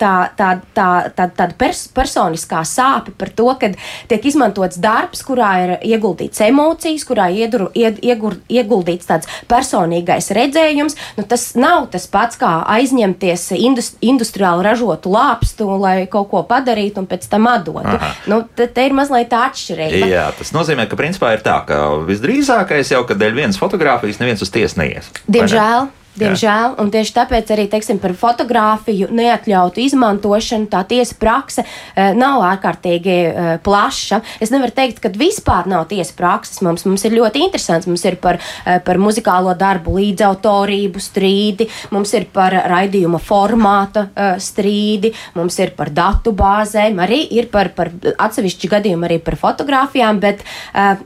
[0.00, 3.70] tā, tā, tā, tā, tāda pers personiskā sāpe par to, ka
[4.10, 10.98] tiek izmantots darbs, kurā ir ieguldīts emocijas, kurā iedur, ied, iegur, ieguldīts tāds personīgais redzējums.
[11.18, 17.02] Nu, tas nav tas pats, kā aizņemties industri, industriāli ražotu lāpstu, lai kaut ko padarītu
[17.02, 17.96] un pēc tam atdotu.
[17.96, 18.12] Aha.
[18.30, 20.08] Nu, te, te ir mazliet tā atšķirība.
[20.08, 24.20] Jā, tas nozīmē, nozīmē, ka principā ir tā, ka visdrīzākais jau, ka dēļ vienas fotogrāfijas
[24.20, 25.10] neviens uz tiesu neies.
[25.26, 25.88] Diemžēl.
[26.18, 32.42] Diemžēl, un tieši tāpēc arī teiksim, par fotografiju neatļautu izmantošanu tā tiesa prakse e, nav
[32.46, 34.20] ārkārtīgi e, plaša.
[34.42, 36.60] Es nevaru teikt, ka vispār nav tiesa prakses.
[36.64, 37.88] Mums, mums ir ļoti interesants.
[37.90, 44.08] Mums ir par, e, par muzikālo darbu līdzautorību strīdi, mums ir par raidījuma formāta
[44.42, 50.18] strīdi, mums ir par datu bāzēm, arī ir par, par atsevišķu gadījumu arī par fotografijām,
[50.22, 50.42] bet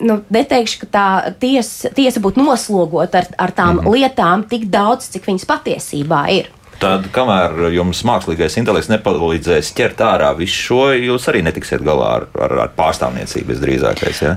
[0.00, 1.06] nu, neteikšu, ka tā
[1.42, 3.92] tiesa, tiesa būtu noslogota ar, ar tām -hmm.
[3.94, 6.50] lietām tik daudz daudz, cik viņas patiesībā ir.
[6.82, 12.24] Tad, kamēr jums mākslīgais intelekts nepalīdzēs ķert ārā visu šo, jūs arī netiksiet galā ar,
[12.34, 14.22] ar, ar pārstāvniecību visdrīzākais.
[14.24, 14.32] Ja?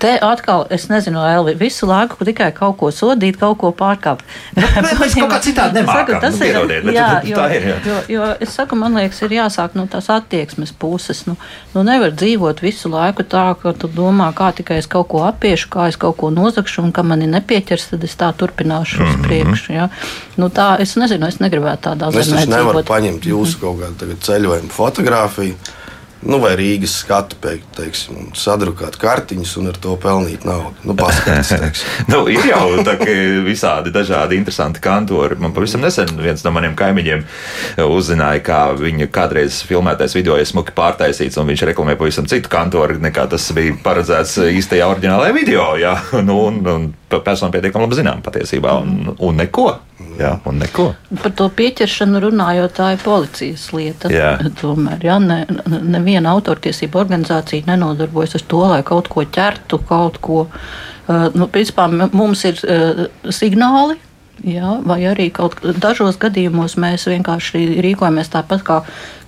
[0.00, 4.24] Te atkal, es nezinu, Elvi, visu laiku tikai kaut ko sodīt, kaut ko pārkāpt.
[4.56, 4.64] Nu,
[5.02, 6.16] mēs kaut kā citādi nemākam.
[6.22, 7.68] Tas nu, ir, bet, jā, jo, tā ir.
[7.68, 7.76] Jā.
[7.84, 11.22] Jo, jo es saku, man liekas, ir jāsāk no tās attieksmes puses.
[11.28, 11.36] Nu,
[11.74, 15.68] nu nevar dzīvot visu laiku tā, ka tu domā, kā tikai es kaut ko apiešu,
[15.76, 19.10] kā es kaut ko nozakšu, un ka mani nepieķers, tad es tā turpināšu mm -hmm.
[19.10, 19.28] uz mhm.
[19.28, 19.72] priekšu.
[19.76, 19.88] Ja?
[20.40, 22.42] Nu, tā, es nezinu, es negribētu tādā zemē.
[22.42, 25.56] Es nevaru paņemt jūsu kaut kādu ceļojumu fotografiju
[26.22, 27.38] nu, vai Rīgas skatu
[27.76, 30.74] teiksim, un sadrukāt kartiņus un ar to pelnīt naudu.
[30.86, 31.82] Nu, paskatās,
[32.12, 32.66] nu, ir jau
[33.46, 35.38] visādi dažādi interesanti kantori.
[35.42, 37.24] Man pavisam nesen viens no maniem kaimiņiem
[37.86, 43.00] uzzināja, kā viņa kādreiz filmētais video ir smuki pārtaisīts, un viņš reklamē pavisam citu kantoru,
[43.02, 45.70] nekā tas bija paredzēts īstajā oriģinālajā video.
[45.80, 45.96] Jā,
[46.28, 49.72] nu, un, un persona pietiekami labi zinām patiesībā, un, un neko.
[50.18, 50.88] Jā, un neko.
[51.22, 54.10] Par to pieķeršanu runājot, tā ir policijas lieta.
[54.12, 54.34] Jā.
[54.60, 55.38] Tomēr, jā, ne,
[56.12, 60.46] neviena autortiesība organizācija nenodarbojas ar to, lai kaut ko ķertu, kaut ko.
[61.08, 63.96] Uh, nu, principā mums ir uh, signāli,
[64.42, 68.78] Jā, vai arī kaut dažos gadījumos mēs vienkārši rīkojamies tāpat kā,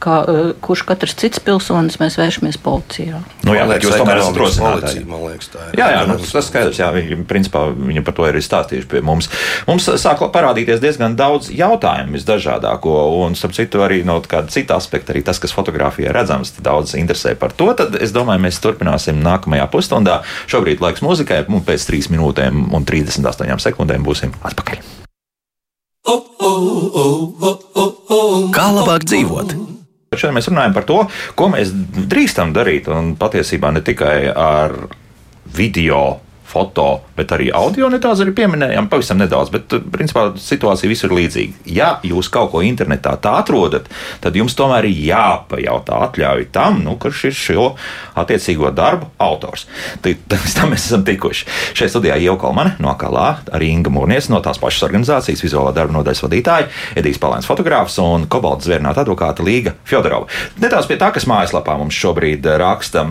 [0.03, 3.21] kā uh, kurš katrs cits pilsonis, mēs vēršamies policijā.
[3.47, 5.05] Nu, jā, liekas, jūs tomēr esat rosinātāji.
[5.07, 5.77] Man liekas, tā ir.
[5.79, 9.31] Jā, jā nu, tas skaidrs, jā, viņi, principā viņi par to ir stāstījuši pie mums.
[9.69, 15.15] Mums sāk parādīties diezgan daudz jautājumu visdažādāko, un, starp citu, arī no kāda cita aspekta,
[15.15, 17.71] arī tas, kas fotografijā redzams, daudz interesē par to.
[17.79, 20.25] Tad es domāju, mēs turpināsim nākamajā pusstundā.
[20.51, 25.04] Šobrīd laiks muzikai, un pēc 3 minūtēm un 38 sekundēm būsim atpakaļ.
[28.55, 29.55] Kā labāk dzīvot?
[30.15, 30.99] Šodien mēs runājam par to,
[31.39, 31.73] ko mēs
[32.11, 32.89] drīkstam darīt.
[32.93, 34.77] Un patiesībā ne tikai ar
[35.57, 36.21] video,
[36.55, 41.65] foto, bet arī audio nedaudz arī pieminējām, pavisam nedaudz, bet principā situācija visur ir līdzīga.
[41.75, 43.89] Ja jūs kaut ko internetā tā atrodat,
[44.23, 47.67] tad jums tomēr ir jāpajautā atļauj tam, nu, kurš ir šo
[48.21, 49.67] attiecīgo darbu autors.
[50.05, 51.49] Līdz tam mēs esam tikuši.
[51.77, 55.99] Šeit studijā jau Kalmane no Kalā, arī Inga Mūrnies no tās pašas organizācijas, vizuālā darba
[55.99, 60.31] nodaļas vadītāja, Edijs Palēns fotogrāfs un Kobalts zvērnāta advokāta Līga Fjodorova.
[60.63, 63.05] Nedaudz pie tā, kas mājaslapā mums šobrīd raksta,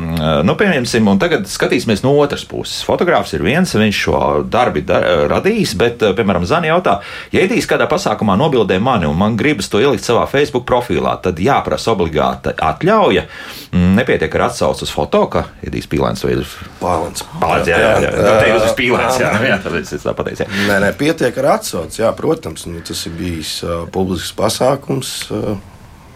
[0.45, 2.81] nu, pieņemsim, un tagad skatīsimies no otras puses.
[2.87, 4.19] Fotogrāfs ir viens, viņš šo
[4.51, 6.99] darbu dar, radījis, bet, piemēram, Zani jautā,
[7.33, 11.39] ja Edijs kādā pasākumā nobildē mani un man gribas to ielikt savā Facebook profilā, tad
[11.41, 13.25] jāprasa obligāta atļauja.
[13.73, 16.43] Mm, nepietiek ar atsauci uz foto, ka Edijs Pīlēns to ir.
[16.81, 17.25] Pālens.
[17.41, 18.11] Pālens, jā, jā, jā.
[18.13, 18.33] jā.
[18.39, 20.49] Te jūs esat Pīlēns, jā, jā, tāpēc es tā pateicu.
[20.69, 25.15] Nē, nē, pietiek ar atsauci, jā, protams, nu, tas ir bijis uh, publisks pasākums.
[25.33, 25.55] Uh,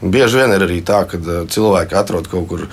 [0.01, 2.67] bieži vien ir arī tā, ka uh, cilvēki atrod kaut kur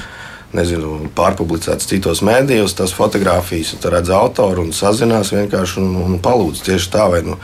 [0.55, 6.65] nezinu, pārpublicētas citos mēdījos, tās fotogrāfijas, tu redz autoru un sazinās vienkārši un, un palūdz
[6.67, 7.39] tieši tā, vai nu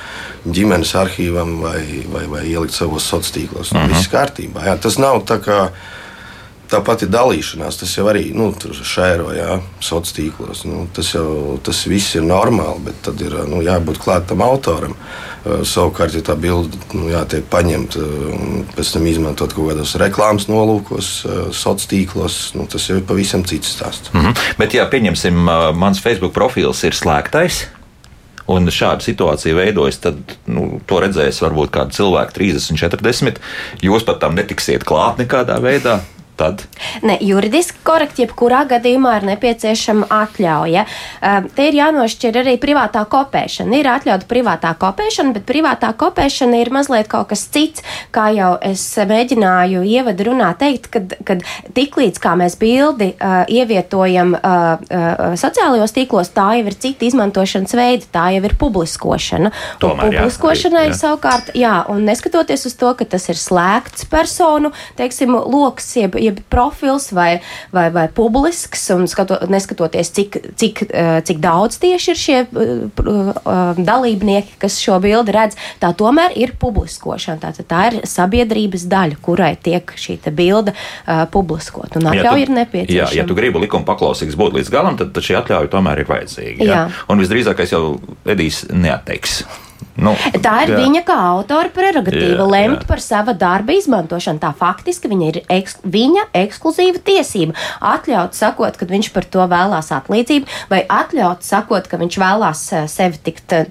[0.46, 3.72] ģimenes arhīvam, vai, vai, vai ielikt savos sociālos tīklos.
[3.72, 3.94] Nu, uh -huh.
[3.94, 4.66] Viss kārtībā.
[4.66, 5.68] Jā, tas nav tā kā.
[6.70, 10.60] Tāpat ir dalīšanās, tas jau arī nu, šēro, jā, sociālos tīklos.
[10.68, 14.94] Nu, tas jau tas viss ir normāli, bet tad ir nu, jābūt klātam autoram.
[15.42, 18.04] Savukārt, ja tā bilde nu, tiek paņemta
[18.36, 21.08] un pēc tam izmantot kaut kādos reklāmas nolūkos,
[21.48, 24.12] sociālos tīklos, nu, tas jau ir pavisam cits stāsts.
[24.12, 24.54] Mm -hmm.
[24.58, 25.42] Bet, ja pieņemsim,
[25.74, 27.64] mans Facebook profils ir slēgtais.
[28.46, 33.36] Un šāda situācija veidojas, tad nu, to redzēs varbūt kādi cilvēki, 30, 40.
[33.82, 36.00] Jūs pat tam netiksiet klāt nekādā veidā
[36.40, 36.64] tad?
[37.06, 40.86] Ne, juridiski korekti, jebkurā gadījumā ir nepieciešama atļauja.
[41.20, 43.80] Uh, te ir jānošķir arī privātā kopēšana.
[43.80, 48.84] Ir atļauta privātā kopēšana, bet privātā kopēšana ir mazliet kaut kas cits, kā jau es
[49.10, 51.44] mēģināju ievadu runā teikt, kad, kad
[51.76, 54.40] tiklīdz kā mēs bildi uh, ievietojam uh,
[54.80, 59.52] uh, sociālajos tīklos, tā jau ir cita izmantošanas veida, tā jau ir publiskošana.
[59.82, 60.98] Tomēr, publiskošanai jā, jā.
[61.02, 66.29] savukārt, jā, un neskatoties uz to, ka tas ir slēgts personu, teiksim, lokus, jeb, jeb
[66.52, 67.40] profils vai,
[67.74, 72.72] vai, vai publisks, un skato, neskatoties, cik, cik, uh, cik daudz tieši ir šie uh,
[73.04, 77.40] uh, dalībnieki, kas šo bildi redz, tā tomēr ir publiskošana.
[77.44, 83.10] Tātad tā ir sabiedrības daļa, kurai tiek šī bilde uh, publiskot, un atļauja ir nepieciešama.
[83.10, 86.10] Jā, ja tu gribi likuma paklausīgs būt līdz galam, tad, tad šī atļauja tomēr ir
[86.10, 86.64] vajadzīga.
[86.64, 86.70] Jā.
[86.70, 86.84] Jā.
[87.10, 87.84] Un visdrīzākais jau
[88.28, 89.42] Edijs neatteiks.
[90.00, 90.78] Nu, tā ir jā.
[90.80, 92.88] viņa kā autora prerogatīva jā, lemt jā.
[92.88, 94.40] par sava darba izmantošanu.
[94.40, 97.56] Tā faktiski viņa ir eks, viņa ekskluzīva tiesība.
[97.84, 102.86] Atļaut sakot, ka viņš par to vēlās atlīdzību, vai atļaut sakot, ka viņš vēlās eh,
[102.90, 103.68] sevi tikt eh,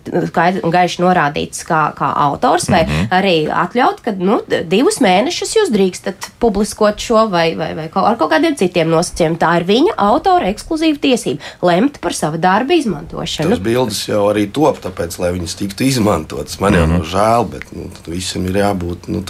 [0.70, 3.10] gaiši norādīts kā, kā autors, vai mm -hmm.
[3.20, 4.40] arī atļaut, ka nu,
[4.70, 9.40] divus mēnešus jūs drīkstat publiskot šo vai, vai, vai ar kaut kādiem citiem nosacījumiem.
[9.42, 13.50] Tā ir viņa autora ekskluzīva tiesība lemt par sava darba izmantošanu.
[13.50, 16.60] Tas bildes jau arī top, tāpēc, lai viņas tiktu izmantotas izmantotas.
[16.60, 16.98] Man jau mm -hmm.
[16.98, 19.24] nav žēl, bet nu, visam ir jābūt nu,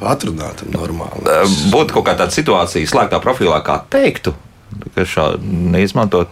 [0.00, 1.22] atrunātam normāli.
[1.70, 4.34] Būtu kaut kāda situācija slēgtā profilā, kā teiktu,
[4.94, 6.28] ka šādi neizmantot.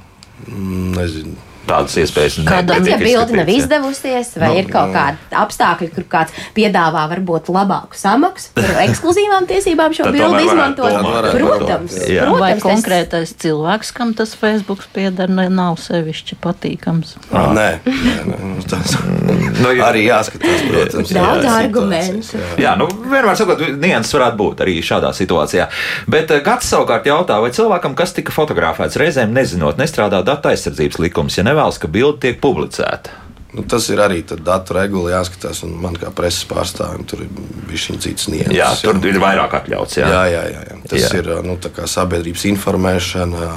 [0.49, 1.37] Mm, nezinu
[1.69, 2.39] tādas iespējas.
[2.49, 4.97] Kādam ja bilde nav izdevusies, vai no, ir kaut no.
[4.97, 10.99] kādi apstākļi, kur kāds piedāvā varbūt labāku samaksu par ekskluzīvām tiesībām šo bildi izmantot.
[11.33, 12.27] Protams, jā.
[12.27, 17.17] protams, vai konkrētais cilvēks, kam tas Facebook pieder, ne, nav sevišķi patīkams.
[17.31, 17.53] Ah.
[17.53, 21.15] Nē, nē, nē nu, tas nu, arī jāskatās, protams.
[21.17, 22.41] Daudz argumentu.
[22.41, 25.69] Jā, jā nu, vienmēr sakot, nianses varētu būt arī šādā situācijā.
[26.11, 31.01] Bet uh, Gats savukārt jautā, vai cilvēkam, kas tika fotografēts reizēm nezinot, nestrādā datu aizsardzības
[31.03, 33.21] likums, ja nevēlas, ka bilde tiek publicēta.
[33.53, 37.99] Nu, tas ir arī datu regula jāskatās, un man kā preses pārstāvim tur ir šī
[38.01, 38.57] cits nianses.
[38.57, 39.11] Jā, tur jā.
[39.13, 39.99] ir vairāk atļauts.
[40.01, 40.45] Jā, jā, jā.
[40.55, 40.79] jā, jā.
[40.89, 41.21] Tas jā.
[41.21, 41.59] ir nu,
[41.97, 43.51] sabiedrības informēšana.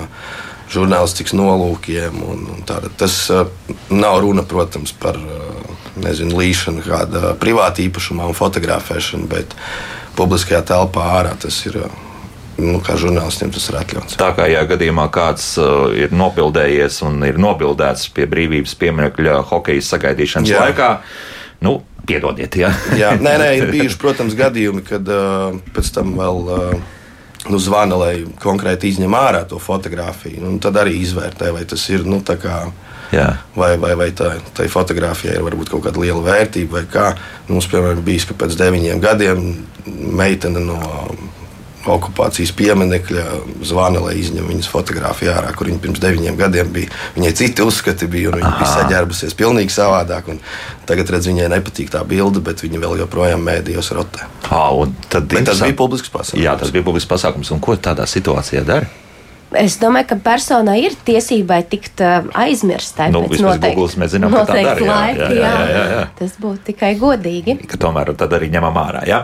[0.76, 2.20] Žurnālistikas nolūkiem.
[2.28, 2.90] Un, un tāda.
[3.00, 3.46] Tas uh,
[3.94, 9.56] nav runa, protams, par uh, nezinu, līšanu, kāda privāta īpašumā un fotografēšanu, bet
[10.20, 11.86] publiskajā telpā ārā tas ir.
[11.86, 12.02] Uh,
[12.62, 14.18] nu, kā žurnālistiem tas ir atļauts.
[14.20, 19.86] Tā kā, ja gadījumā kāds uh, ir nopildējies un ir nobildēts pie brīvības pieminiekļa hokeja
[19.90, 20.64] sagaidīšanas jā.
[20.68, 20.90] laikā,
[21.66, 22.72] nu, piedodiet, jā.
[23.00, 26.46] jā, nē, nē, ir bijuši, protams, gadījumi, kad uh, pēc tam vēl.
[26.46, 26.92] Uh,
[27.46, 30.40] Nu, zvana, lai konkrēti izņem ārā to fotografiju.
[30.42, 32.56] Nu, tad arī izvērtē, vai tas ir nu, kā,
[33.14, 33.28] Jā.
[33.54, 37.06] vai, vai, vai tā, tai fotografijai ir varbūt kaut kāda liela vērtība, vai kā.
[37.52, 39.46] Mums, piemēram, bija, ka pēc deviņiem gadiem
[40.18, 40.80] meitene no
[41.92, 43.24] okupācijas pieminiekļa
[43.66, 46.92] zvana, lai izņem viņas fotografiju ārā, kur viņa pirms deviņiem gadiem bija.
[47.18, 48.60] Viņai citi uzskati bija, un viņa Aha.
[48.62, 50.34] bija saģērbusies pilnīgi savādāk.
[50.90, 54.28] Tagad, redz, viņai nepatīk tā bilde, bet viņa vēl joprojām mēdījos rotē.
[54.50, 54.74] Ah,
[55.10, 56.44] tas bija publisks pasākums.
[56.44, 57.54] Jā, tas bija publisks pasākums.
[57.56, 59.05] Un ko tādā situācijā dara?
[59.60, 63.10] Es domāju, ka personai ir tiesībai tikt uh, aizmirstai.
[63.14, 66.04] Nu, noteikti, Google mēs zinām, ka tā dara, jā, laika, jā, jā, jā, jā.
[66.20, 67.58] Tas būtu tikai godīgi.
[67.70, 69.04] Ka tomēr tad arī ņemam ārā.
[69.10, 69.22] Jā.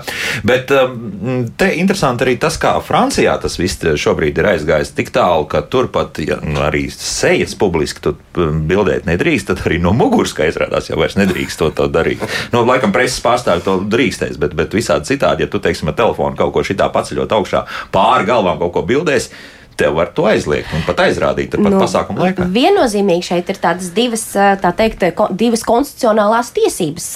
[0.47, 5.47] Bet um, te interesanti arī tas, kā Francijā tas viss šobrīd ir aizgājis tik tālu,
[5.51, 10.49] ka turpat ja, nu, arī sejas publiski um, bildēt nedrīkst, tad arī no muguras, kā
[10.49, 12.23] izrādās, jau vairs nedrīkst to, to darīt.
[12.53, 16.39] Nu, laikam preses pārstāvi to drīkstēs, bet, bet visādi citādi, ja tu, teiksim, ar telefonu
[16.39, 19.31] kaut ko šitā paceļot augšā pāri galvām kaut ko bildēs,
[19.77, 22.47] tev var to aizliegt un pat aizrādīt pat nu, pasākumu laikā.
[22.53, 25.05] Viennozīmīgi šeit ir tādas divas, tā teikt,
[25.37, 27.07] divas konstitucionālās tiesības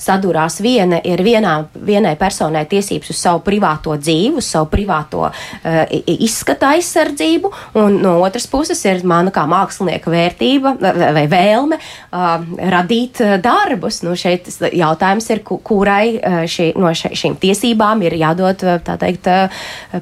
[0.00, 0.60] sadurās.
[0.64, 6.74] Viena ir vienā, vienai personai tiesības uz savu privāto dzīvi, uz savu privāto uh, izskata
[6.76, 10.74] aizsardzību, un no otras puses ir mana kā mākslinieka vērtība
[11.16, 12.28] vai vēlme uh,
[12.74, 14.00] radīt darbus.
[14.06, 19.28] Nu, šeit jautājums ir, kurai šī, no šīm tiesībām ir jādod, tā teikt,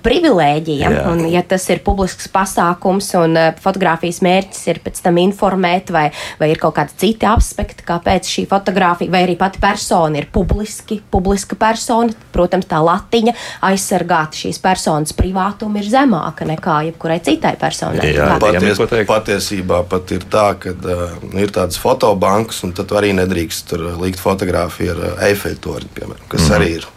[0.05, 0.93] privilēģija.
[0.95, 1.05] Jā.
[1.11, 6.09] Un, ja tas ir publisks pasākums un uh, fotografijas mērķis ir pēc tam informēt, vai,
[6.41, 11.01] vai ir kaut kādi citi aspekti, kāpēc šī fotografija, vai arī pati persona ir publiski,
[11.11, 12.13] publiska persona.
[12.35, 13.35] Protams, tā latiņa
[13.69, 18.13] aizsargāt šīs personas privātumu ir zemāka nekā jebkurai citai personai.
[18.13, 23.73] Jā, paties, patiesībā pat ir tā, ka uh, ir tādas fotobankas, un tad arī nedrīkst
[23.73, 26.59] tur likt fotografiju ar uh, Eifeļa torni, piemēram, kas mm -hmm.
[26.59, 26.91] arī ir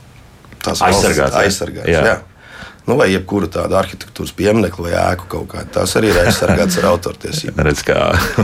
[0.62, 1.40] tās aizsargāts.
[1.46, 2.04] aizsargāts jā.
[2.12, 2.20] Jā
[2.88, 5.70] nu, vai jebkuru tādu arhitektūras pieminekli vai ēku kaut kādu.
[5.76, 7.64] Tās arī ir aizsargātas ar autortiesībām.
[7.68, 7.98] Redz, kā...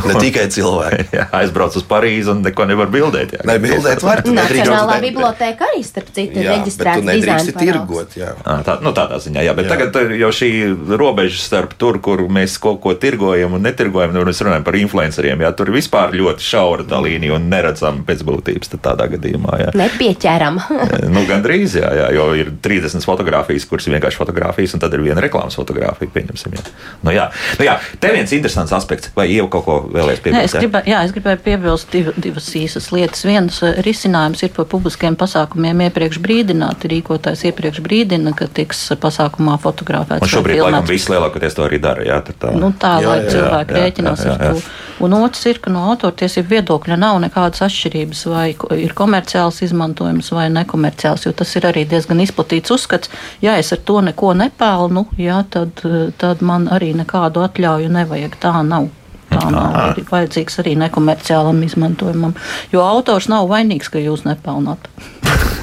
[0.06, 1.08] ne tikai cilvēki.
[1.18, 3.34] jā, aizbrauc uz Parīzi un neko nevar bildēt.
[3.38, 4.22] Jā, ne, bildēt var.
[4.28, 8.18] Nacionālā biblioteka arī, starp citu, ir reģistrēta dizaina tirgot.
[8.20, 8.34] Jā.
[8.68, 9.74] Tā, nu, tādā ziņā, jā, bet jā.
[9.74, 10.52] tagad jau šī
[11.00, 15.44] robeža starp tur, kur mēs kaut ko tirgojam un netirgojam, nu, mēs runājam par influenceriem,
[15.46, 19.58] jā, tur vispār ļoti šaura tā līnija un neredzam pēc būtības tādā gadījumā.
[19.64, 19.74] Jā.
[19.78, 20.62] Nepieķeram.
[21.16, 25.24] nu, gandrīz, jā, jā, jo ir 30 fotogrāfijas, kuras vienkārši fotografijas, un tad ir viena
[25.24, 26.12] reklāmas fotografija.
[26.14, 26.64] Pieņemsim, jā.
[27.02, 27.30] Nu, jā.
[27.60, 27.78] Nu, jā.
[28.04, 30.38] Te viens interesants aspekts, vai jau kaut ko vēlēs piebilst?
[30.38, 33.24] Nē, es, gribē, jā, es gribēju piebilst div, divas īsas lietas.
[33.28, 36.88] Viens eh, risinājums ir par publiskiem pasākumiem iepriekš brīdināt.
[36.92, 40.26] Rīkotājs iepriekš brīdina, ka tiks pasākumā fotografēts.
[40.26, 42.04] Un šobrīd, laikam, visi lielākoties to arī dara.
[42.08, 44.52] Jā, tā, nu, tā jā, lai jā, cilvēki jā, rēķinās jā, jā, jā.
[44.52, 44.86] ar to.
[44.98, 48.48] Un otrs ir, ka no autortiesību viedokļa nav nekādas atšķirības, vai
[48.82, 53.12] ir komerciāls izmantojums vai nekomerciāls, jo tas ir arī diezgan izplatīts uzskats.
[53.44, 55.84] Ja es ar to neko nepelnu, jā, tad,
[56.18, 58.38] tad man arī nekādu atļauju nevajag.
[58.42, 58.90] Tā nav.
[59.32, 62.36] Tā nav arī vajadzīgs arī nekomerciālam izmantojumam,
[62.72, 64.90] jo autors nav vainīgs, ka jūs nepelnāt.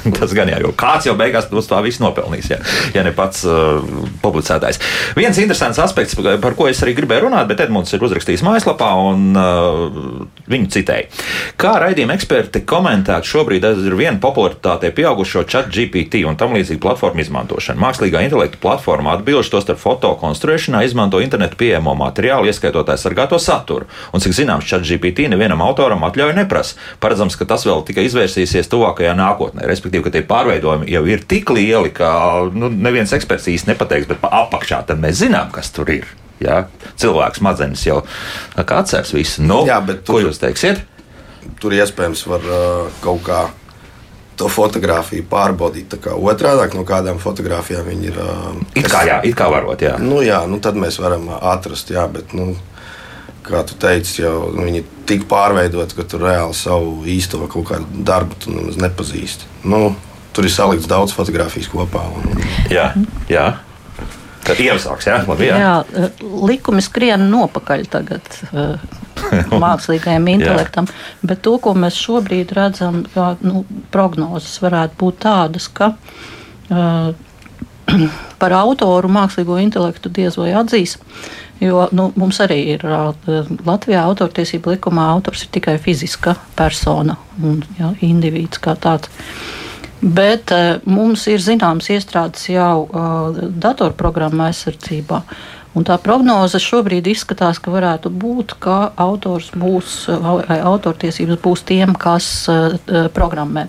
[0.19, 2.59] Tas gan jā, jo kāds jau beigās uz tā visu nopelnīs, ja,
[2.93, 3.81] ja ne pats uh,
[4.21, 4.79] publicētājs.
[5.17, 9.39] Viens interesants aspekts, par ko es arī gribēju runāt, bet Edmunds ir uzrakstījis mājaslapā, un
[9.39, 11.09] uh, viņu citēja.
[11.61, 17.23] Kā raidījuma eksperti komentētu šobrīd ar vienu popularitātei pieaugušo chat GPT un tam līdzīgu platformu
[17.25, 17.81] izmantošanu?
[17.81, 23.87] Mākslīgā intelekta platforma atbilž to starp foto konstruēšanā, izmanto internetu pieejamo materiālu, ieskaitot aizsargāto saturu.
[24.11, 26.79] Un, cik zināms, chat GPT nevienam autoram atļauju neprasa.
[27.03, 29.65] Paredzams, ka tas vēl tikai izvērsīsies tuvākajā nākotnē.
[29.69, 32.11] Respektīvi, ka tie pārveidojumi jau ir tik lieli, ka
[32.53, 36.09] nu, neviens eksperts īsti nepateiks, bet apakšā tad mēs zinām, kas tur ir.
[36.43, 36.65] Ja?
[36.99, 38.01] Cilvēks smadzenes jau
[38.59, 39.43] atceras visu.
[39.45, 40.83] Nu, Jā, tur, ko jūs teiksiet?
[41.61, 43.45] Tur iespējams var uh, kaut kā
[44.35, 45.95] to fotografiju pārbaudīt.
[46.11, 48.19] Otrādi no kādām fotografijām viņi ir.
[48.19, 49.95] Uh, it kā, jā, it kā varot, jā.
[50.01, 52.35] Nu, jā, nu, tad mēs varam atrast, jā, bet.
[52.35, 52.53] Nu,
[53.45, 58.03] kā tu teici, jau viņi ir tik pārveidoti, ka tu reāli savu īsto kaut kādu
[58.07, 59.49] darbu tu nemaz nepazīsti.
[59.69, 59.93] Nu,
[60.35, 62.03] tur ir salikts daudz fotografijas kopā.
[62.17, 62.43] Un...
[62.73, 62.91] Jā,
[63.31, 63.47] jā.
[64.45, 65.57] Tad iesāks, jā, labi, jā.
[65.57, 66.09] jā,
[66.45, 68.29] likumi skrien nopakaļ tagad.
[69.65, 70.87] mākslīgajam intelektam.
[71.25, 77.13] Bet to, ko mēs šobrīd redzam, kā nu, prognozes varētu būt tādas, ka uh,
[78.41, 80.97] par autoru mākslīgo intelektu diez vai atzīs.
[81.63, 87.93] Jo nu, mums arī ir Latvijā autortiesība likumā autors ir tikai fiziska persona un ja,
[88.03, 89.11] indivīds kā tāds.
[90.01, 90.51] Bet
[90.85, 92.87] mums ir zināms iestrādes jau
[93.63, 95.21] datorprogramma aizsardzībā.
[95.75, 102.29] Un tā prognoze šobrīd izskatās, ka varētu būt, ka autors būs, autortiesības būs tiem, kas
[103.15, 103.67] programmē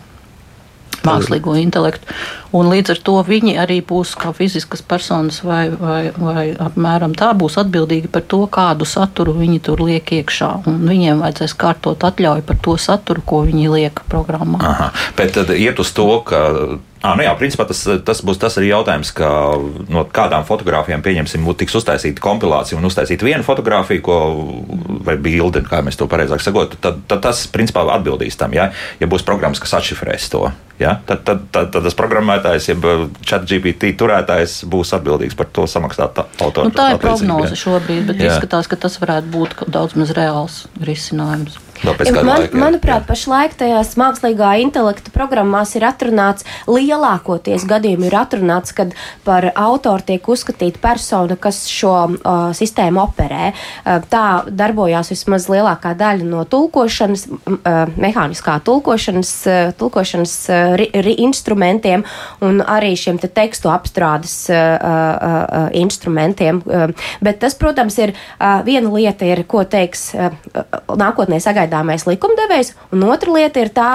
[1.04, 2.14] mākslīgo intelektu.
[2.56, 7.32] Un līdz ar to viņi arī būs kā fiziskas personas, vai, vai, vai apmēram tā
[7.36, 10.50] būs atbildīgi par to, kādu saturu viņi tur liek iekšā.
[10.70, 14.62] Un viņiem vajadzēs kārtot atļauju par to saturu, ko viņi liek programmā.
[14.64, 14.92] Aha.
[15.18, 16.44] Bet tad iet uz to, ka
[17.06, 19.28] À, nu jā, principā tas, tas būs tas arī jautājums, ka
[19.92, 24.16] no kādām fotografijām, pieņemsim, tiks uztaisīta kompilācija un uztaisīta viena fotografija, ko,
[25.06, 29.10] vai bilde, kā mēs to pareizāk sakot, tad, tad tas principā atbildīs tam, ja, ja
[29.10, 30.48] būs programmas, kas atšifrēs to.
[30.78, 30.98] Ja?
[31.06, 32.88] Tad, tad, tad, tad tas programmētājs, jeb
[33.24, 36.68] chat GPT turētājs būs atbildīgs par to samaksāt autoru.
[36.68, 38.34] Nu, tā ir prognoze šobrīd, bet jā.
[38.34, 41.56] izskatās, ka tas varētu būt daudz maz reāls risinājums.
[41.84, 43.06] Man, laika, manuprāt, jā.
[43.10, 48.94] pašlaik tajās mākslīgā intelekta programmās ir atrunāts, lielākoties gadījumi ir atrunāts, kad
[49.26, 53.50] par autoru tiek uzskatīta persona, kas šo uh, sistēmu operē.
[53.52, 60.88] Uh, tā darbojās vismaz lielākā daļa no tulkošanas, uh, mehāniskā tulkošanas, uh, tulkošanas uh, ri,
[61.04, 62.04] ri instrumentiem
[62.44, 66.62] un arī šiem te tekstu apstrādes uh, uh, uh, instrumentiem.
[66.66, 66.90] Uh,
[67.24, 68.14] bet tas, protams, ir
[68.66, 70.08] viena lieta, ir, ko teiks
[70.98, 73.90] nākotnē sagaidāmais likumdevējs, un otra lieta ir tā,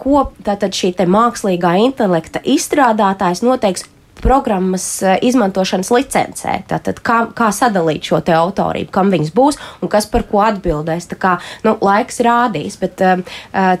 [0.00, 3.86] ko tātad šī mākslīgā intelekta izstrādātājs noteiks
[4.22, 6.56] programmas eh, izmantošanas licencē.
[6.70, 11.08] Tātad, kā, kā sadalīt šo te autorību, kam viņas būs un kas par ko atbildēs.
[11.10, 11.34] Tā kā
[11.66, 13.22] nu, laiks rādīs, bet uh,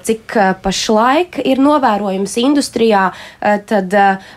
[0.04, 3.94] cik pašlaik ir novērojams industrijā, tad,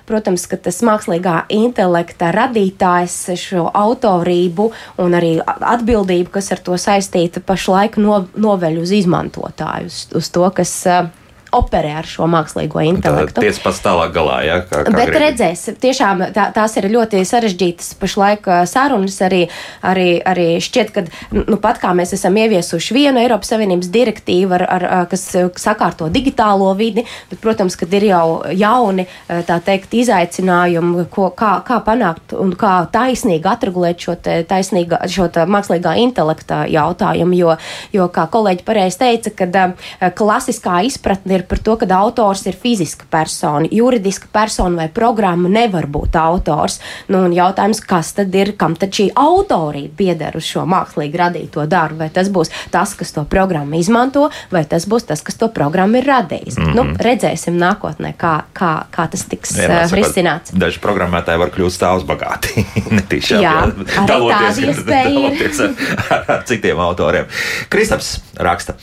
[0.07, 4.69] protams, ka tas mākslīgā intelekta radītājs šo autorību
[5.03, 10.47] un arī atbildību, kas ar to saistīta, pašlaik no, noveļ uz izmantotāju, uz, uz to,
[10.55, 10.79] kas.
[11.53, 13.43] Uh, operē ar šo mākslīgo intelektu.
[13.43, 15.19] Tiesa pats tālāk galā, ja, kā, kā Bet grib.
[15.23, 19.19] redzēs, tiešām tā, tās ir ļoti sarežģītas pašlaik sarunas.
[19.23, 19.43] Arī,
[19.85, 24.65] arī, arī šķiet, ka nu, pat kā mēs esam ieviesuši vienu Eiropas Savienības direktīvu, ar,
[24.75, 25.25] ar, kas
[25.61, 28.25] sakārto digitālo vidi, bet, protams, kad ir jau
[28.57, 29.05] jauni,
[29.47, 35.29] tā teikt, izaicinājumi, ko, kā, kā panākt un kā taisnīgi atregulēt šo, te, taisnīga, šo
[35.33, 37.55] te mākslīgā intelekta jautājumu, jo,
[37.95, 42.55] jo kā kolēģi pareizi teica, ka klasiskā izpratne ir ir par to, ka autors ir
[42.55, 43.67] fiziska persona.
[43.71, 46.79] Juridiska persona vai programma nevar būt autors.
[47.11, 52.03] Nu, jautājums, kas tad ir, kam tad šī autorība pieder uz šo mākslīgi radīto darbu?
[52.03, 55.99] Vai tas būs tas, kas to programmu izmanto, vai tas būs tas, kas to programmu
[55.99, 56.57] ir radījis?
[56.57, 56.75] Mm -hmm.
[56.75, 60.53] nu, redzēsim nākotnē, kā, kā, kā tas tiks Vienmēr, uh, risināts.
[60.53, 62.65] Daži programmētāji var kļūt stāvus bagāti.
[62.97, 65.75] Netīšām, jā, jā daloties, daloties ar,
[66.09, 67.25] ar, ar citiem autoriem.
[67.69, 68.75] Kristaps raksta,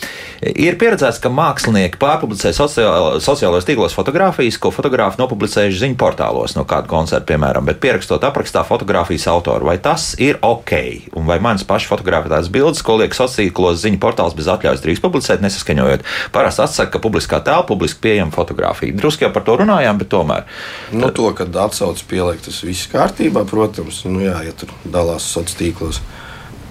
[0.42, 6.64] ir pieredzēts, ka mākslinieki pārpublicē publicē sociālajos tīklos fotogrāfijas, ko fotografi nopublicējuši ziņu portālos no
[6.68, 9.68] kāda koncerta, piemēram, bet pierakstot aprakstā fotografijas autoru.
[9.70, 10.72] Vai tas ir ok?
[11.18, 15.04] Un vai manas pašas fotografētās bildes, ko liek sociālos tīklos ziņu portāls bez atļaujas drīkst
[15.04, 16.06] publicēt, nesaskaņojot?
[16.34, 18.96] Parasti atsaka, ka publiskā tēla publiski pieejama fotografija.
[18.96, 20.48] Drusku jau par to runājām, bet tomēr.
[20.92, 21.16] Nu, Tad...
[21.18, 26.02] to, kad atsauc pielikt, tas viss kārtībā, protams, nu jā, ja tur dalās sociālos tīklos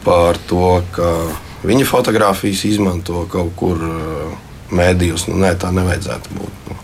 [0.03, 1.09] par to, ka
[1.67, 3.81] viņa fotografijas izmanto kaut kur.
[3.83, 5.27] Uh, mēdījus.
[5.29, 6.69] Nu, nē, tā nevajadzētu būt.
[6.69, 6.77] Nu,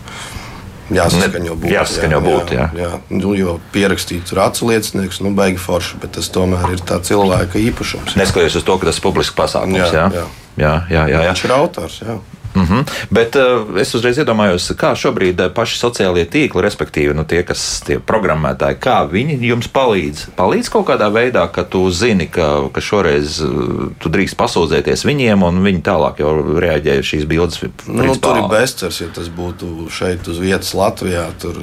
[0.96, 1.70] jāsaskaņo būt.
[1.72, 2.86] Jāsaskaņo būt jā, jā.
[2.86, 7.58] Jā, nu, jo pierakstīts racu liecinieks, nu, baigi forši, bet tas tomēr ir tā cilvēka
[7.62, 8.16] īpašums.
[8.18, 9.80] Neskatoties uz to, ka tas ir publisks pasākums.
[9.82, 10.08] Jā, jā.
[10.20, 10.26] Jā.
[10.56, 11.32] Jā, jā, jā, jā.
[11.34, 12.00] Viņš ir autors.
[12.00, 12.16] Jā.
[12.56, 12.84] Mm -hmm.
[13.10, 17.82] Bet uh, es uzreiz iedomājos, kā šobrīd uh, paši sociālie tīkli, respektīvi nu, tie, kas
[17.86, 20.26] tie programmētāji, kā viņi jums palīdz.
[20.36, 25.42] Palīdz kaut kādā veidā, ka tu zini, ka, ka šoreiz uh, tu drīkst pasūdzēties viņiem,
[25.42, 27.60] un viņi tālāk jau reaģē šīs bildes.
[27.86, 31.28] Nu, tur ir bezcers, ja tas būtu šeit uz vietas Latvijā.
[31.40, 31.60] Tur,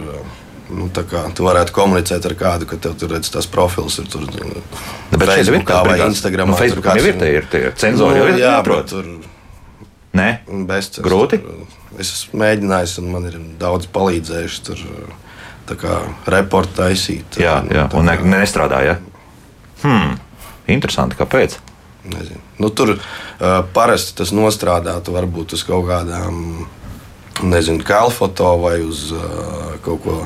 [0.74, 4.26] Nu, kā, tu varētu komunicēt ar kādu, ka tev tur redz tās profils ir tur.
[4.26, 6.50] Šeit ir kā vai Instagram.
[6.50, 7.20] Nu, Facebook jau ir
[7.52, 8.96] tie, ir cenzori, nu, jau ir jā, jāprot.
[10.14, 10.28] Nē,
[10.70, 11.08] bezcerīgi.
[11.08, 11.40] Grūti.
[11.98, 14.84] Es esmu mēģinājis, un man ir daudz palīdzējuši tur
[16.30, 17.40] reportu taisīt.
[17.42, 17.88] Jā, jā.
[17.98, 19.00] un ne, nestrādāja.
[19.82, 20.18] Hmm.
[20.70, 21.58] Interesanti, kāpēc?
[22.14, 22.42] Nezinu.
[22.62, 23.02] Nu, tur uh,
[23.74, 26.66] parasti tas nostrādātu varbūt uz kaut kādām,
[27.42, 30.18] nezinu, kalfoto vai uz uh, kaut ko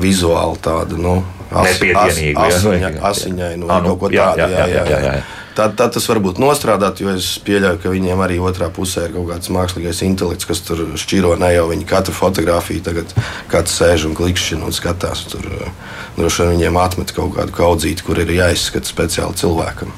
[0.00, 1.18] vizuāli tādu, nu,
[1.50, 4.42] as, as, asiņai, asiņai nu, ah, nu, kaut ko tādu.
[4.42, 5.14] Jā, jā, jā, jā, jā.
[5.20, 9.06] jā tad, tad tas var būt nostrādāt, jo es pieļauju, ka viņiem arī otrā pusē
[9.08, 13.14] ir kaut kāds mākslīgais intelekts, kas tur šķiro ne jau viņa katru fotografiju, tagad
[13.52, 15.26] kāds sēž un klikšķina un skatās.
[15.32, 15.48] Tur
[16.18, 19.92] droši vien viņiem atmet kaut kādu kaudzīti, kur ir jāizskata speciāli cilvēkam.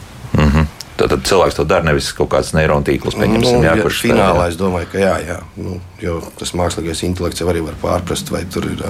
[1.01, 4.59] Tad, cilvēks to dara nevis kaut kāds neironu tīkls, pieņemsim, nu, jā, kurš finālā es
[4.61, 5.39] domāju, ka jā, jā.
[5.57, 8.83] Nu, jo tas mākslīgais intelekts jau arī var pārprast, vai tur ir.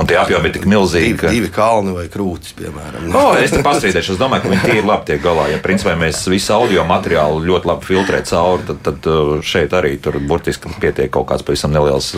[0.00, 1.10] Un tie apjomi ir tik milzīgi.
[1.12, 1.32] Divi, ka...
[1.34, 3.10] divi kalni vai krūtis, piemēram.
[3.12, 5.46] O, es te pastrīdēšu, es domāju, ka viņi tīri labi tiek galā.
[5.52, 9.10] Ja principā mēs visu audio materiālu ļoti labi filtrēt cauri, tad, tad
[9.46, 12.12] šeit arī tur burtiski pietiek kaut kāds pavisam neliels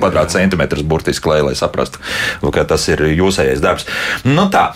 [0.00, 2.02] kvadrātcentimetrs burtiski, lai, lai saprastu,
[2.54, 3.88] ka tas ir jūsējais darbs.
[4.26, 4.70] Nu tā,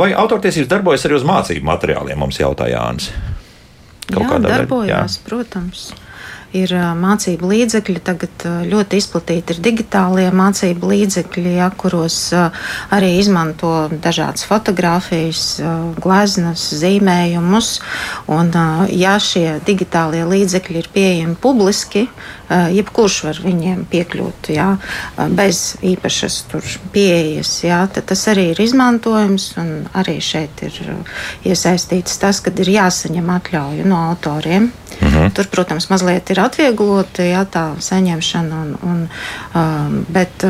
[0.00, 3.12] vai autortiesības darbojas arī uz mācību materiāliem, mums jautā Jānis.
[4.08, 5.28] Kaut jā, kādā darbojās, veidā.
[5.28, 5.88] Protams.
[6.56, 8.00] Ir mācību līdzekļi.
[8.04, 12.18] Tagad ļoti izplatīti ir digitālie mācību līdzekļi, ja, kuros
[12.94, 15.44] arī izmanto dažādas fotogrāfijas,
[16.00, 17.72] gleznas, zīmējumus.
[18.32, 18.52] Un,
[18.94, 22.06] ja šie digitālie līdzekļi ir pieejami publiski,
[22.48, 24.70] jebkurš var viņiem piekļūt ja,
[25.36, 26.40] bez īpašas
[26.94, 29.50] pieejas, ja, tad tas arī ir izmantojams.
[29.98, 30.76] Arī šeit ir
[31.48, 34.70] iesaistīts tas, ka ir jāsaņem atļauja no autoriem.
[35.00, 35.14] Mhm.
[35.14, 35.32] -huh.
[35.32, 39.08] Tur, protams, mazliet ir atvieglota jā, tā saņemšana, un, un,
[39.54, 40.44] um, bet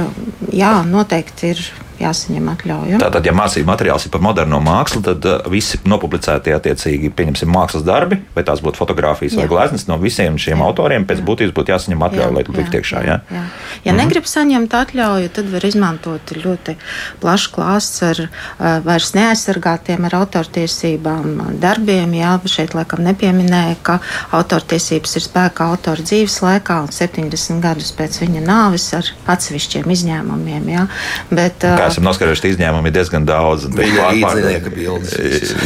[0.53, 1.73] jā, noteikti ir
[2.03, 3.01] jāsaņem atļauja.
[3.03, 7.13] Tātad, ja mācību materiāls ir par moderno mākslu, tad uh, visi nopublicētie attiecīgi,
[7.49, 9.43] mākslas darbi, vai tās būtu fotografijas jā.
[9.43, 10.69] vai gleznas, no visiem šiem jā.
[10.69, 11.27] autoriem pēc jā.
[11.29, 12.37] būtības būtu jāsaņem atļauja, jā.
[12.37, 13.03] lai tu tiktu iekšā.
[13.07, 13.47] Ja mm
[13.85, 13.97] -hmm.
[13.97, 16.77] negrib saņemt atļauju, tad var izmantot ļoti
[17.21, 22.15] plašs klāsts ar uh, vairs neaizsargātiem ar autortiesībām darbiem.
[22.15, 23.99] Jā, šeit laikam nepieminēja, ka
[24.31, 30.69] autortiesības ir spēkā autora dzīves laikā un 70 gadus pēc viņa nāves ar atsevišķiem izņēmumiem.
[30.69, 30.87] Jā.
[31.31, 33.61] Bet, uh, esam noskatījušies, izņēmumi ir diezgan daudz.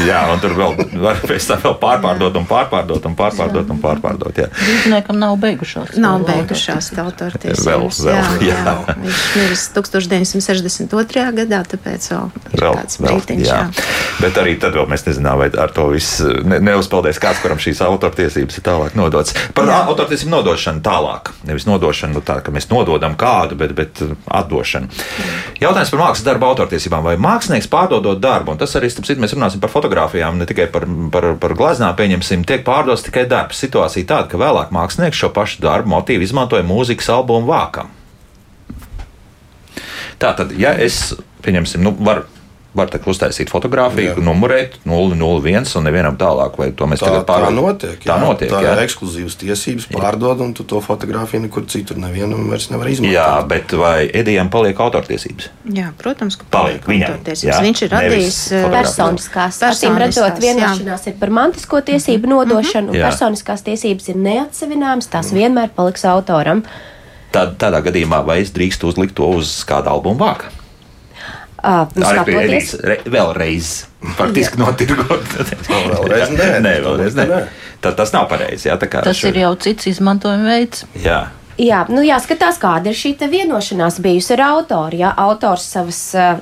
[0.08, 4.34] Jā, un tur vēl var pēc tam vēl pārpārdot un pārpārdot un pārpārdot un pārpārdot.
[4.62, 5.88] Rīzniekam nav beigušās.
[6.02, 7.66] Nav beigušās autortiesības.
[7.66, 8.56] Vēl, vēl, jā, jā.
[8.66, 8.74] jā.
[9.02, 11.26] Viņš miris 1962.
[11.42, 13.46] gadā, tāpēc vēl ir vēl, kāds brītiņš.
[13.48, 13.60] Jā.
[13.62, 13.66] Jā.
[14.22, 17.78] Bet arī tad vēl mēs nezinām, vai ar to viss ne, neuzpeldēs kāds, kuram šīs
[17.86, 19.32] autortiesības ir tālāk nodotas.
[19.56, 19.78] Par jā.
[19.92, 21.22] autortiesību nodošanu tālāk.
[21.48, 23.92] Nevis nodošanu nu tā, ka mēs nododam kādu, bet, bet
[24.26, 24.86] atdošanu.
[25.62, 28.52] Jautājums par mākslas darbu autortiesībām vai mākslinieks pārdodot darbu.
[28.52, 31.94] Un tas arī, starp citu, mēs runāsim par fotografijām, ne tikai par, par, par gleznām,
[31.96, 33.60] pieņemsim, tiek pārdots tikai darbs.
[33.62, 37.88] Situācija tāda, ka vēlāk mākslinieks šo pašu darbu motīvu izmantoja mūzikas albumu vākam.
[40.20, 42.28] Tātad, ja es, pieņemsim, nu, varu
[42.74, 44.22] var uztaisīt fotografiju, jā.
[44.24, 46.56] numurēt 001 un nevienam tālāk.
[46.56, 47.46] Tā, tagad pār...
[47.46, 47.98] tā notiek.
[48.00, 48.08] Jā.
[48.08, 48.52] Tā notiek.
[48.52, 48.72] Tā jā.
[48.76, 53.16] ir ekskluzīvas tiesības, pārdod, un tu to fotografiju nekur citur nevienam vairs nevar izmantot.
[53.16, 55.50] Jā, bet vai Edijam paliek autortiesības?
[55.76, 56.86] Jā, protams, ka paliek.
[56.88, 59.60] Viņam, jā, Viņš ir radījis eh, personiskās.
[59.68, 62.54] Acīm redzot, vienošanās ir par mantisko tiesību mm -hmm.
[62.54, 65.38] nodošanu, un personiskās tiesības ir neatsevināmas, tās mm.
[65.38, 66.64] vienmēr paliks autoram.
[67.32, 70.61] Tad, tādā gadījumā vai es drīkstu uzlikt to uz kāda albuma vāka?
[71.62, 73.68] Uh, skatoties, re, vēlreiz
[74.18, 75.28] faktiski notirgot.
[75.92, 77.44] vēlreiz nē, nē, vēlreiz nē.
[77.82, 78.70] Tad tas nav pareizi.
[78.72, 79.30] Tas šo...
[79.30, 80.82] ir jau cits izmantojuma veids.
[81.02, 81.20] Jā.
[81.62, 84.98] Jā, nu jāskatās, kāda ir šī vienošanās bijusi ar autoru.
[84.98, 86.40] Ja autors savas eh,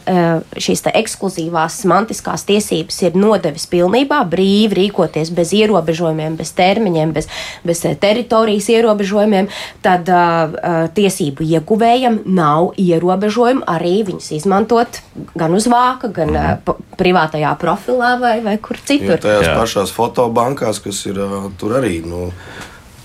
[0.56, 7.28] šīs ekskluzīvās mantiskās tiesības ir nodevis pilnībā brīvi rīkoties bez ierobežojumiem, bez termiņiem, bez,
[7.68, 9.50] bez eh, teritorijas ierobežojumiem,
[9.84, 15.00] tad uh, tiesību ieguvējam nav ierobežojumu arī viņus izmantot
[15.36, 19.18] gan uz vāka, gan uh, privātajā profilā vai, vai kur citur.
[19.18, 19.54] Ja tajās Jā.
[19.58, 21.98] pašās fotobankās, kas ir uh, tur arī.
[22.06, 22.30] Nu,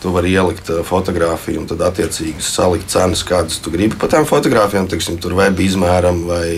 [0.06, 4.28] Tu vari ielikt uh, fotografiju un tad attiecīgi salikt cenas, kādas tu gribi par tām
[4.30, 6.50] fotografijām, teiksim, tur web izmēram vai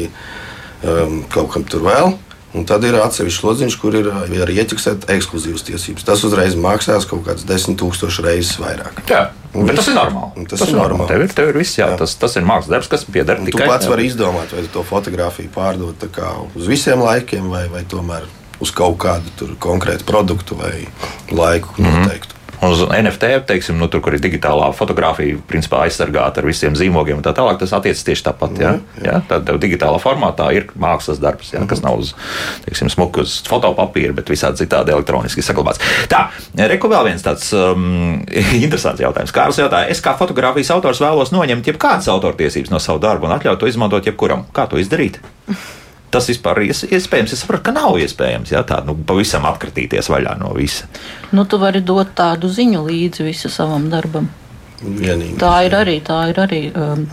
[0.84, 2.18] um, kaut kam tur vēl.
[2.58, 6.06] Un tad ir atsevišķs lodziņš, kur ir arī ieķeksēta ekskluzīvas tiesības.
[6.08, 9.02] Tas uzreiz maksās kaut kādas desmit tūkstošas reizes vairāk.
[9.12, 10.46] Jā, un bet tas ir normāli.
[10.48, 11.10] Tas, tas ir normāli.
[11.12, 12.00] Tev ir, tev ir viss, jā, jā.
[12.00, 13.68] Tas, tas ir mākslas darbs, kas pieder tikai.
[13.68, 16.08] Tu pats vari izdomāt, vai to fotografiju pārdot
[16.56, 18.26] uz visiem laikiem, vai, vai tomēr
[18.64, 20.88] uz kaut kādu konkrētu produktu vai
[21.30, 22.00] laiku mm -hmm.
[22.00, 22.37] noteiktu.
[22.62, 27.26] Uz NFT, teiksim, nu, tur, kur ir digitālā fotografija, principā aizsargāta ar visiem zīmogiem un
[27.26, 28.58] tā tālāk, tas attiecas tieši tāpat.
[28.58, 29.06] Jā, jā.
[29.06, 32.16] Jā, tad digitālā formātā ir mākslas darbs, jā, kas nav uz,
[32.66, 35.84] teiksim, smuku uz fotopapīra, bet visādi citādi elektroniski saglabāts.
[36.10, 36.26] Tā,
[36.74, 38.24] reku vēl viens tāds um,
[38.66, 39.36] interesants jautājums.
[39.38, 43.62] Kārls jautāja, es kā fotografijas autors vēlos noņemt jebkādas autortiesības no savu darbu un atļaut
[43.62, 44.48] to izmantot jebkuram.
[44.56, 45.22] Kā to izdarīt?
[46.12, 47.34] tas vispār ir iespējams.
[47.34, 50.88] Es saprotu, ka nav iespējams ja, tā nu, pavisam atkritīties vaļā no visa.
[51.36, 54.30] Nu, tu vari dot tādu ziņu līdzi visam savam darbam.
[54.82, 55.36] Vienīgi.
[55.42, 57.06] Tā ir arī, tā ir arī um,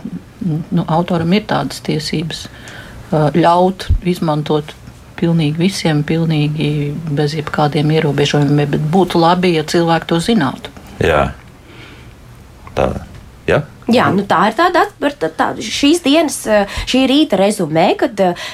[0.44, 4.74] nu, autoram ir tādas tiesības uh, ļaut izmantot
[5.18, 6.68] pilnīgi visiem, pilnīgi
[7.14, 10.72] bez jebkādiem ierobežojumiem, bet būtu labi, ja cilvēki to zinātu.
[11.02, 11.28] Jā.
[12.74, 12.88] Tā.
[13.48, 13.62] Ja?
[13.92, 14.86] Jā, nu tā ir tāda
[15.20, 18.44] tā, tā, šīs dienas, eh, šī rīta rezumē, kad eh,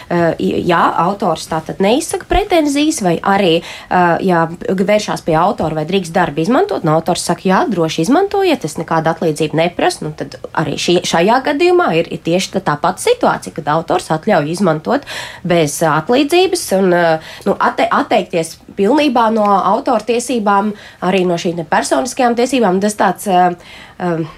[0.41, 6.43] jā, autors tātad neizsaka pretenzijas, vai arī, eh, ja vēršās pie autora, vai drīkst darbu
[6.43, 10.97] izmantot, no autors saka, jā, droši izmantojiet, es nekādu atlīdzību neprasu, nu tad arī šī,
[11.07, 15.07] šajā gadījumā ir, ir tieši tā, tā pati situācija, kad autors atļauj izmantot
[15.47, 20.72] bez atlīdzības un nu, atte, atteikties pilnībā no autora tiesībām,
[21.07, 22.81] arī no šīm personiskajām tiesībām.
[22.83, 23.28] Tas tāds,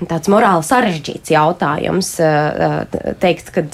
[0.09, 2.09] tāds morāls sarežģīts jautājums.
[3.23, 3.65] Teikt, ka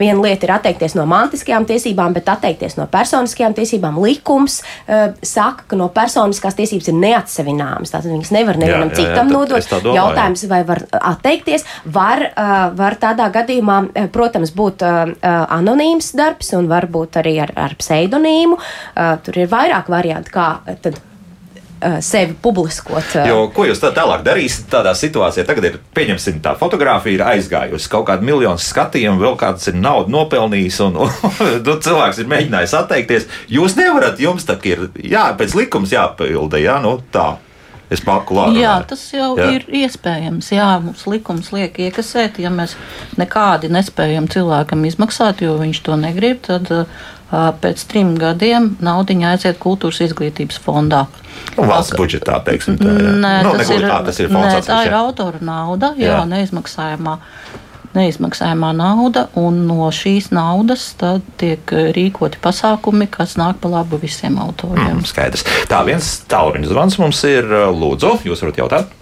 [0.00, 4.00] viena lieta ir atteikties no mantiskajām tiesībām, bet atteikties no personiskajām tiesībām.
[4.04, 4.60] Likums
[5.24, 7.94] saka, ka no personiskās tiesības ir neatsevināmas.
[7.94, 9.72] Tātad viņas nevar nevienam jā, jā, citam jā, nodot.
[9.94, 12.26] Jautājums, vai var atteikties, var,
[12.76, 13.80] var tādā gadījumā,
[14.14, 18.60] protams, būt anonīms darbs un varbūt arī ar, ar pseidonīmu.
[19.24, 20.48] Tur ir vairāk variantu, kā
[20.84, 21.13] tad uh,
[22.04, 23.04] sevi publiskot.
[23.14, 23.28] Uh.
[23.28, 25.46] Jo, ko jūs tā tālāk darīsiet tādā situācijā?
[25.48, 30.12] Tagad ir, pieņemsim, tā fotografija ir aizgājusi, kaut kāda miljonu skatījumu, vēl kāds ir naudu
[30.14, 33.30] nopelnījis, un, un, un cilvēks ir mēģinājis atteikties.
[33.52, 37.34] Jūs nevarat, jums tā ir, jā, pēc likums jāpilda, jā, nu tā.
[37.92, 38.62] Es paku labi.
[38.62, 39.50] Jā, tas jau jā.
[39.54, 40.48] ir iespējams.
[40.54, 42.78] Jā, mums likums liek iekasēt, ja mēs
[43.20, 49.60] nekādi nespējam cilvēkam izmaksāt, jo viņš to negrib, tad uh, pēc trim gadiem naudiņa aiziet
[49.62, 51.04] kultūras izglītības fondā.
[51.56, 53.12] Nu, valsts budžetā, teiksim, tā, jā.
[53.20, 54.54] nē, nu, tas, ir, tā, tas ir fonds.
[54.54, 56.24] Nē, tā ir autora nauda, jā, jā.
[56.30, 57.18] neizmaksājumā
[57.94, 60.86] neizmaksājumā nauda, un no šīs naudas
[61.38, 64.98] tiek rīkoti pasākumi, kas nāk pa labu visiem autoriem.
[64.98, 65.46] Mm, skaidrs.
[65.70, 68.96] Tā viens tālruņa zvans mums ir Lūdzu, jūs varat jautāt?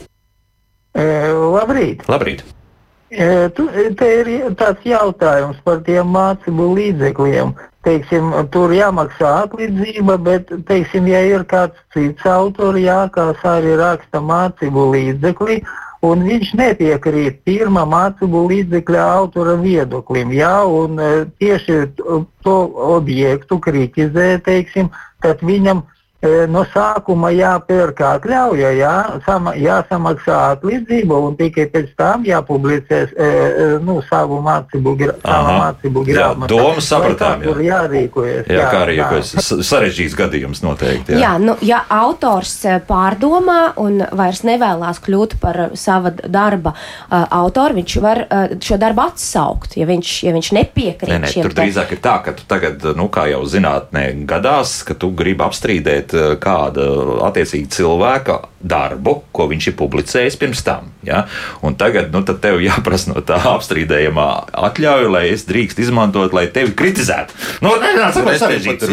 [0.93, 2.05] E, labrīt!
[2.13, 2.45] Labrīt!
[3.13, 3.67] E, tu,
[3.97, 7.53] te ir tāds jautājums par tiem mācību līdzekļiem.
[7.83, 14.21] Teiksim, tur jāmaksā atlīdzība, bet, teiksim, ja ir kāds cits autors, jā, kas arī raksta
[14.23, 15.57] mācību līdzekli,
[16.07, 20.31] un viņš nepiekrīt pirmā mācību līdzekļa autora viedoklim.
[20.35, 21.11] Jā, un e,
[21.43, 21.81] tieši
[22.47, 22.57] to
[22.95, 24.91] objektu kritizē, teiksim,
[25.23, 25.83] tad viņam
[26.53, 28.95] no sākuma jāpērk atļauja, jā,
[29.27, 36.05] sama, jāsamaksā atlīdzība un tikai pēc tam jāpublicē e, e, nu, savu mācību, gra, mācību
[36.07, 36.55] grāmatu.
[36.55, 37.43] Jā, domu sapratām.
[37.43, 38.47] Jā, jārīkojas.
[38.47, 39.33] Jā, jā, kā rīkojas.
[39.67, 41.17] Sarežģīts gadījums noteikti.
[41.17, 42.55] Jā, jā nu, ja autors
[42.87, 49.07] pārdomā un vairs nevēlas kļūt par sava darba uh, autoru, viņš var uh, šo darbu
[49.09, 51.13] atsaukt, ja viņš, ja viņš nepiekrīt.
[51.13, 54.95] Nē, nē, tur drīzāk ir tā, ka tu tagad, nu, kā jau zinātnē gadās, ka
[54.99, 56.85] tu gribi apstrīdēt Eh, kāda
[57.29, 60.91] attiecīga cilvēka darbu, ko viņš ir publicējis pirms tam.
[61.07, 61.25] Ja?
[61.67, 64.29] Un tagad nu, tev jāprasa no tā apstrīdējumā
[64.69, 67.37] atļauja, lai es drīkst izmantot, lai tevi kritizētu.
[67.65, 68.91] Nu, nē, nē, tas ir sarežģīti.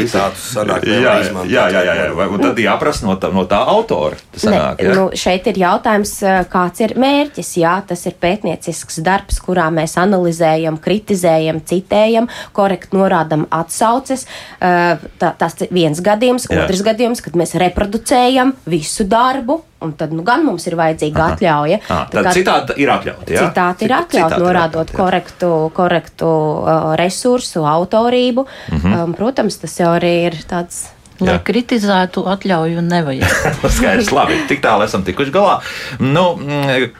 [0.90, 1.16] Jā,
[1.46, 2.28] jā, jā, jā, jā.
[2.30, 4.18] Un tad jāprasa no tā, no tā autora.
[4.34, 4.96] Sanāk, ne, ja?
[4.98, 7.52] nu, šeit ir jautājums, eh, kāds ir mērķis.
[7.62, 14.26] Jā, tas ir pētniecisks darbs, kurā mēs analizējam, kritizējam, citējam, korekti norādam atsauces.
[14.60, 19.64] Eh, tā, tas viens gadījums, otrs gadījums gadījums, kad mēs reproducējam visu darbu.
[19.82, 21.34] Un tad nu, gan mums ir vajadzīga Aha.
[21.34, 21.80] atļauja.
[21.88, 23.32] À, tad kā, citādi ir atļauta.
[23.32, 23.48] Ja?
[23.48, 28.46] Citādi ir atļauta, norādot ir korektu, korektu uh, resursu, autorību.
[28.72, 29.04] Mm -hmm.
[29.04, 30.90] um, protams, tas jau arī ir tāds.
[31.20, 31.44] Lai Jā.
[31.44, 33.28] kritizētu, atļauju nevajag.
[33.76, 34.38] Skaidrs, labi.
[34.48, 35.60] Tik tālu esam tikuši galā.
[36.00, 36.94] Nu, mm,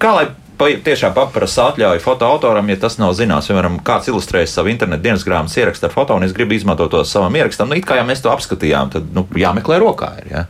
[0.00, 0.26] kā lai
[0.58, 3.48] tiešām paprasa atļauju fotoautoram, ja tas nav zināms.
[3.50, 7.04] Piemēram, kāds ilustrējas savu internetu dienas grāmatas ierakstu ar foto, un es gribu izmantot to
[7.04, 7.70] savam ierakstam.
[7.70, 10.12] Nu, it kā jau mēs to apskatījām, tad nu, jāmeklē rokā.
[10.22, 10.44] Ir, ja?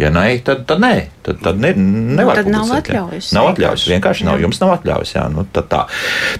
[0.00, 0.94] Ja nē, tad, tad nē,
[1.26, 2.46] tad, tad ne, nevar būt.
[2.46, 3.32] Tad nav atļaujas.
[3.36, 3.82] Nav atļaujas.
[3.90, 4.38] Vienkārši nav.
[4.38, 4.46] Jā.
[4.46, 5.12] Jums nav atļaujas.
[5.12, 5.82] Jā, nu, tā.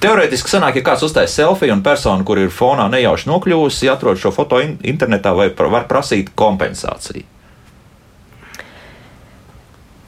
[0.01, 4.33] Teorētiski sanāk, ja kāds uztais selfiju un persona, kur ir fonā nejauši nokļuvusi, atrod šo
[4.33, 7.27] foto internetā, vai var prasīt kompensāciju.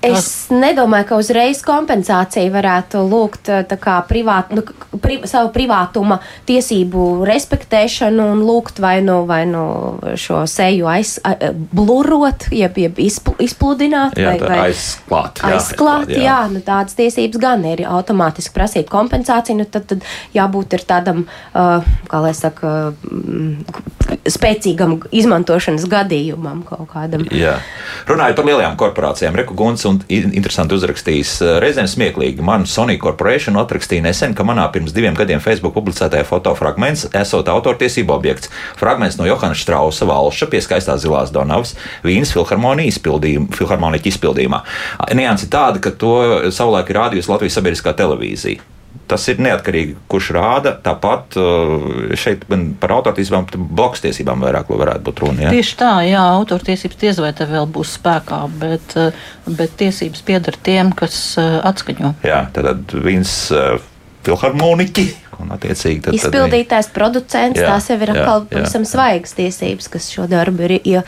[0.03, 3.77] Es nedomāju, ka uzreiz kompensāciju varētu lūgt eh,
[4.09, 4.65] privāt, nu,
[5.03, 9.63] pri, savu privātuma tiesību respektēšanu un lūgt vai nu, vai nu
[10.19, 11.15] šo seju aiz,
[11.73, 15.43] blurot, jeb, jeb izpl, izpludināt, jā, vai, vai aizklāt.
[15.43, 20.07] Jā, aizklāt, jā, jā nu, tādas tiesības gan ir automātiski prasīt kompensāciju, nu, tad, tad
[20.35, 21.25] jābūt ir tādam,
[21.55, 27.25] uh, kā lai saka, mm, spēcīgam izmantošanas gadījumam kaut kādam.
[27.35, 27.57] Jā.
[28.09, 31.32] Runājot par lielajām korporācijām, Reku Guns un interesanti uzrakstījis.
[31.43, 32.45] Eh, reizēm smieklīgi.
[32.45, 38.14] Man Sony Corporation atrakstīja nesen, ka manā pirms diviem gadiem Facebook publicētajā fotofragments esot autortiesību
[38.16, 38.51] objekts.
[38.80, 43.01] Fragments no Johana Strausa valša pie skaistās zilās Donavas Vīnas filharmonijas
[44.12, 44.62] izpildījumā.
[45.14, 46.14] Nianses tāda, ka to
[46.51, 48.72] savulaik ir rādījusi Latvijas sabiedriskā televīzija
[49.11, 50.75] tas ir neatkarīgi, kurš rāda.
[50.85, 51.87] Tāpat uh,
[52.19, 52.45] šeit
[52.81, 55.47] par autortiesībām, bloks tiesībām vairāk varētu būt runa.
[55.47, 55.55] Ja?
[55.55, 60.59] Tieši tā, jā, autortiesības diez vai te vēl būs spēkā, bet, uh, bet tiesības pieder
[60.69, 62.15] tiem, kas uh, atskaņo.
[62.27, 63.35] Jā, tad viens
[64.27, 65.09] filharmoniķi.
[65.43, 65.65] Tad,
[66.15, 70.75] Izpildītājs, tad, producents, jā, tās jau ir atkal pavisam svaigas tiesības, kas šo darbu ir.
[70.87, 71.03] Ja,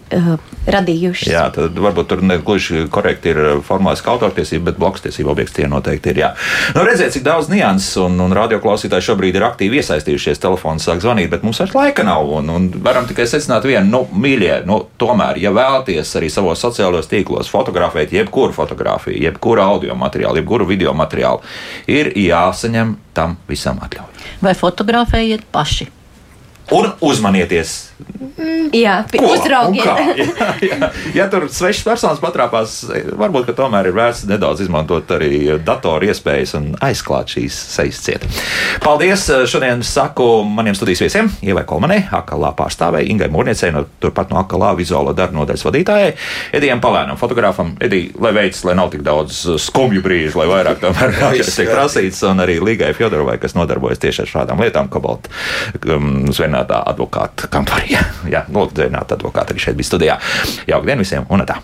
[0.00, 0.34] uh,
[0.70, 1.28] radījušas.
[1.30, 5.56] Jā, tad varbūt tur ne gluži korekti ir formāls kā autortiesība, bet bloks tiesība objekts
[5.56, 6.20] tie noteikti ir.
[6.22, 6.30] Jā.
[6.76, 10.40] Nu, redziet, cik daudz nianses un, un radioklausītāji šobrīd ir aktīvi iesaistījušies.
[10.42, 12.30] Telefons sāk zvanīt, bet mums vairs laika nav.
[12.38, 17.10] Un, un varam tikai secināt vienu, nu, mīļie, nu, tomēr, ja vēlaties arī savos sociālajos
[17.10, 21.42] tīklos fotografēt jebkuru fotografiju, jebkuru audio materiālu, jebkuru video materiālu,
[21.90, 24.28] ir jāsaņem tam visam atļauja.
[24.42, 25.88] Vai fotografējiet paši?
[26.72, 27.91] Un uzmanieties!
[28.72, 29.84] Jā, uzraugiet.
[29.84, 30.14] Kā?
[30.16, 30.90] Jā, jā.
[31.16, 32.78] Ja tur svešas personas patrāpās,
[33.18, 38.26] varbūt tomēr ir vērts nedaudz izmantot arī datoru iespējas un aizklāt šīs sejas ciet.
[38.84, 39.28] Paldies!
[39.52, 44.72] Šodien saku maniem studijas viesiem, Ievai Kolmanai, Akalā pārstāvēji, Ingai Mūrniecei, no, turpat no Akalā
[44.78, 46.14] vizuālo darbu nodaļas vadītājai,
[46.56, 47.74] Edijam Palēnam, fotogrāfam.
[47.82, 52.22] Edī, lai veids, lai nav tik daudz skumju brīžu, lai vairāk tomēr kādreiz tiek prasīts,
[52.28, 55.32] un arī Līgai Fjodorovai, kas nodarbojas tieši ar šādām lietām, Kobalta
[55.92, 57.91] um, zvenātā advokāta kampanija.
[58.34, 60.18] Jā, lūk, zvenāta advokāta arī šeit bija studijā.
[60.70, 61.60] Jauka diena visiem un tā!